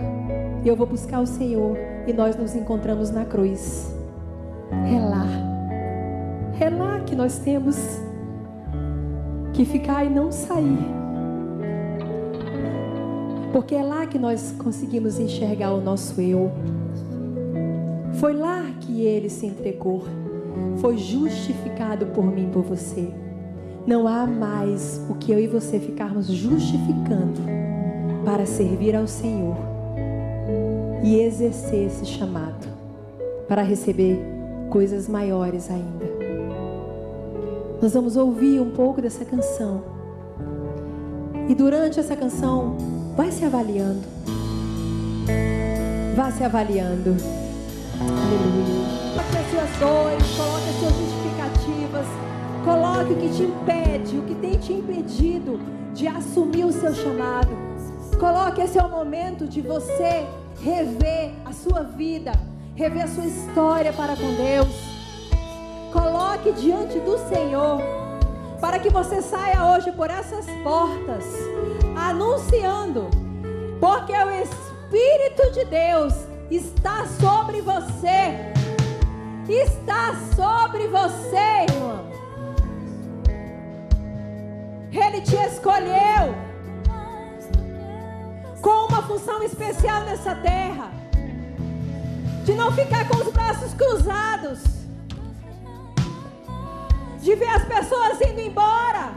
eu 0.65 0.75
vou 0.75 0.85
buscar 0.85 1.21
o 1.21 1.27
Senhor, 1.27 1.77
e 2.09 2.12
nós 2.12 2.35
nos 2.35 2.57
encontramos 2.57 3.12
na 3.12 3.25
cruz. 3.25 3.95
É 4.73 4.99
lá, 4.99 5.25
é 6.61 6.71
lá 6.71 7.01
que 7.01 7.17
nós 7.17 7.39
temos 7.39 7.77
que 9.53 9.65
ficar 9.65 10.05
e 10.05 10.11
não 10.11 10.31
sair. 10.31 10.79
Porque 13.53 13.75
é 13.75 13.83
lá 13.83 14.07
que 14.07 14.19
nós 14.19 14.55
conseguimos 14.59 15.19
enxergar 15.19 15.73
o 15.73 15.81
nosso 15.81 16.21
eu. 16.21 16.51
Foi 18.15 18.35
lá 18.35 18.65
que 18.81 19.03
ele 19.03 19.29
se 19.29 19.47
entregou. 19.47 20.05
Foi 20.79 20.97
justificado 20.97 22.07
por 22.07 22.25
mim, 22.25 22.51
por 22.53 22.63
você. 22.63 23.09
Não 23.87 24.09
há 24.09 24.27
mais 24.27 25.01
o 25.09 25.15
que 25.15 25.31
eu 25.31 25.39
e 25.39 25.47
você 25.47 25.79
ficarmos 25.79 26.27
justificando 26.27 27.41
para 28.25 28.47
servir 28.47 28.97
ao 28.97 29.07
Senhor 29.07 29.57
e 31.03 31.21
exercer 31.21 31.87
esse 31.87 32.07
chamado 32.07 32.67
para 33.47 33.63
receber 33.63 34.19
coisas 34.71 35.07
maiores 35.07 35.71
ainda. 35.71 36.14
Nós 37.85 37.93
vamos 37.93 38.16
ouvir 38.16 38.62
um 38.62 38.70
pouco 38.70 39.03
dessa 39.03 39.26
canção. 39.26 39.85
E 41.51 41.55
durante 41.55 42.01
essa 42.01 42.16
canção, 42.16 42.78
vai 43.14 43.30
se 43.30 43.45
avaliando. 43.45 44.01
Vá 46.16 46.30
se 46.30 46.43
avaliando. 46.43 47.14
Aleluia. 48.01 48.89
Coloque 49.12 49.37
as 49.37 49.51
suas 49.51 49.78
dores, 49.78 50.26
coloque 50.35 50.68
as 50.70 50.76
suas 50.76 50.95
justificativas. 50.95 52.07
Coloque 52.64 53.12
o 53.12 53.16
que 53.16 53.28
te 53.37 53.43
impede, 53.43 54.16
o 54.16 54.22
que 54.22 54.35
tem 54.37 54.59
te 54.59 54.72
impedido 54.72 55.61
de 55.93 56.09
assumir 56.09 56.64
o 56.64 56.72
seu 56.72 56.95
chamado. 56.95 57.51
Coloque 58.18 58.62
esse 58.62 58.78
é 58.78 58.82
o 58.82 58.89
momento 58.89 59.47
de 59.47 59.61
você 59.61 60.26
rever 60.62 61.32
a 61.45 61.53
sua 61.53 61.82
vida, 61.82 62.32
rever 62.74 63.05
a 63.05 63.09
sua 63.09 63.26
história 63.26 63.93
para 63.93 64.16
com 64.16 64.32
Deus. 64.37 64.93
Coloque 66.25 66.53
diante 66.53 66.99
do 67.01 67.18
Senhor, 67.29 67.83
para 68.59 68.79
que 68.79 68.89
você 68.89 69.20
saia 69.20 69.66
hoje 69.66 69.93
por 69.93 70.09
essas 70.09 70.47
portas, 70.62 71.22
anunciando, 71.95 73.11
porque 73.79 74.12
o 74.12 74.31
Espírito 74.31 75.53
de 75.53 75.66
Deus 75.66 76.14
está 76.51 77.05
sobre 77.20 77.61
você. 77.61 78.53
Está 79.47 80.14
sobre 80.35 80.89
você, 80.89 81.66
irmão. 81.68 82.11
Ele 84.91 85.20
te 85.20 85.37
escolheu 85.37 86.35
com 88.62 88.87
uma 88.87 89.03
função 89.03 89.43
especial 89.43 90.05
nessa 90.05 90.35
terra. 90.37 90.91
De 92.47 92.55
não 92.55 92.72
ficar 92.72 93.07
com 93.09 93.18
os 93.18 93.31
braços 93.31 93.75
cruzados. 93.75 94.84
De 97.25 97.35
ver 97.35 97.49
as 97.49 97.64
pessoas 97.64 98.20
indo 98.20 98.39
embora, 98.39 99.14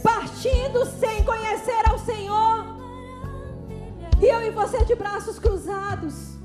partindo 0.00 0.86
sem 0.86 1.24
conhecer 1.24 1.82
ao 1.90 1.98
Senhor. 1.98 2.64
E 4.20 4.26
eu 4.26 4.46
e 4.46 4.50
você 4.50 4.84
de 4.84 4.94
braços 4.94 5.36
cruzados 5.36 6.36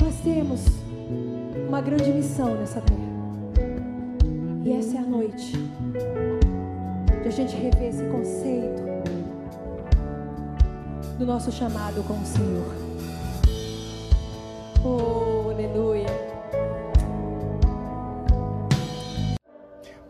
nós 0.00 0.14
temos 0.22 0.60
uma 1.68 1.82
grande 1.82 2.10
missão 2.12 2.54
nessa 2.54 2.80
terra. 2.80 2.98
E 4.64 4.72
essa 4.72 4.96
é 4.96 5.00
a 5.00 5.02
noite 5.02 5.52
de 7.22 7.28
a 7.28 7.30
gente 7.30 7.54
rever 7.56 7.90
esse 7.90 8.04
conceito 8.04 8.82
do 11.18 11.26
nosso 11.26 11.52
chamado 11.52 12.02
com 12.04 12.14
o 12.14 12.24
Senhor. 12.24 12.74
Oh, 14.82 15.50
aleluia. 15.50 16.27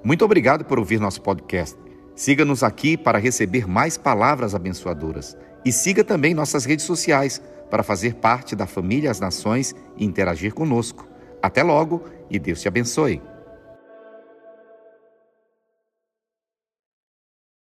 Muito 0.08 0.24
obrigado 0.24 0.64
por 0.64 0.78
ouvir 0.78 0.98
nosso 0.98 1.20
podcast. 1.20 1.78
Siga-nos 2.16 2.62
aqui 2.62 2.96
para 2.96 3.18
receber 3.18 3.68
mais 3.68 3.98
palavras 3.98 4.54
abençoadoras. 4.54 5.36
E 5.66 5.70
siga 5.70 6.02
também 6.02 6.32
nossas 6.32 6.64
redes 6.64 6.86
sociais 6.86 7.42
para 7.68 7.82
fazer 7.82 8.14
parte 8.14 8.56
da 8.56 8.66
família 8.66 9.10
As 9.10 9.20
Nações 9.20 9.74
e 9.98 10.06
interagir 10.06 10.54
conosco. 10.54 11.06
Até 11.42 11.62
logo 11.62 12.06
e 12.30 12.38
Deus 12.38 12.62
te 12.62 12.68
abençoe. 12.68 13.20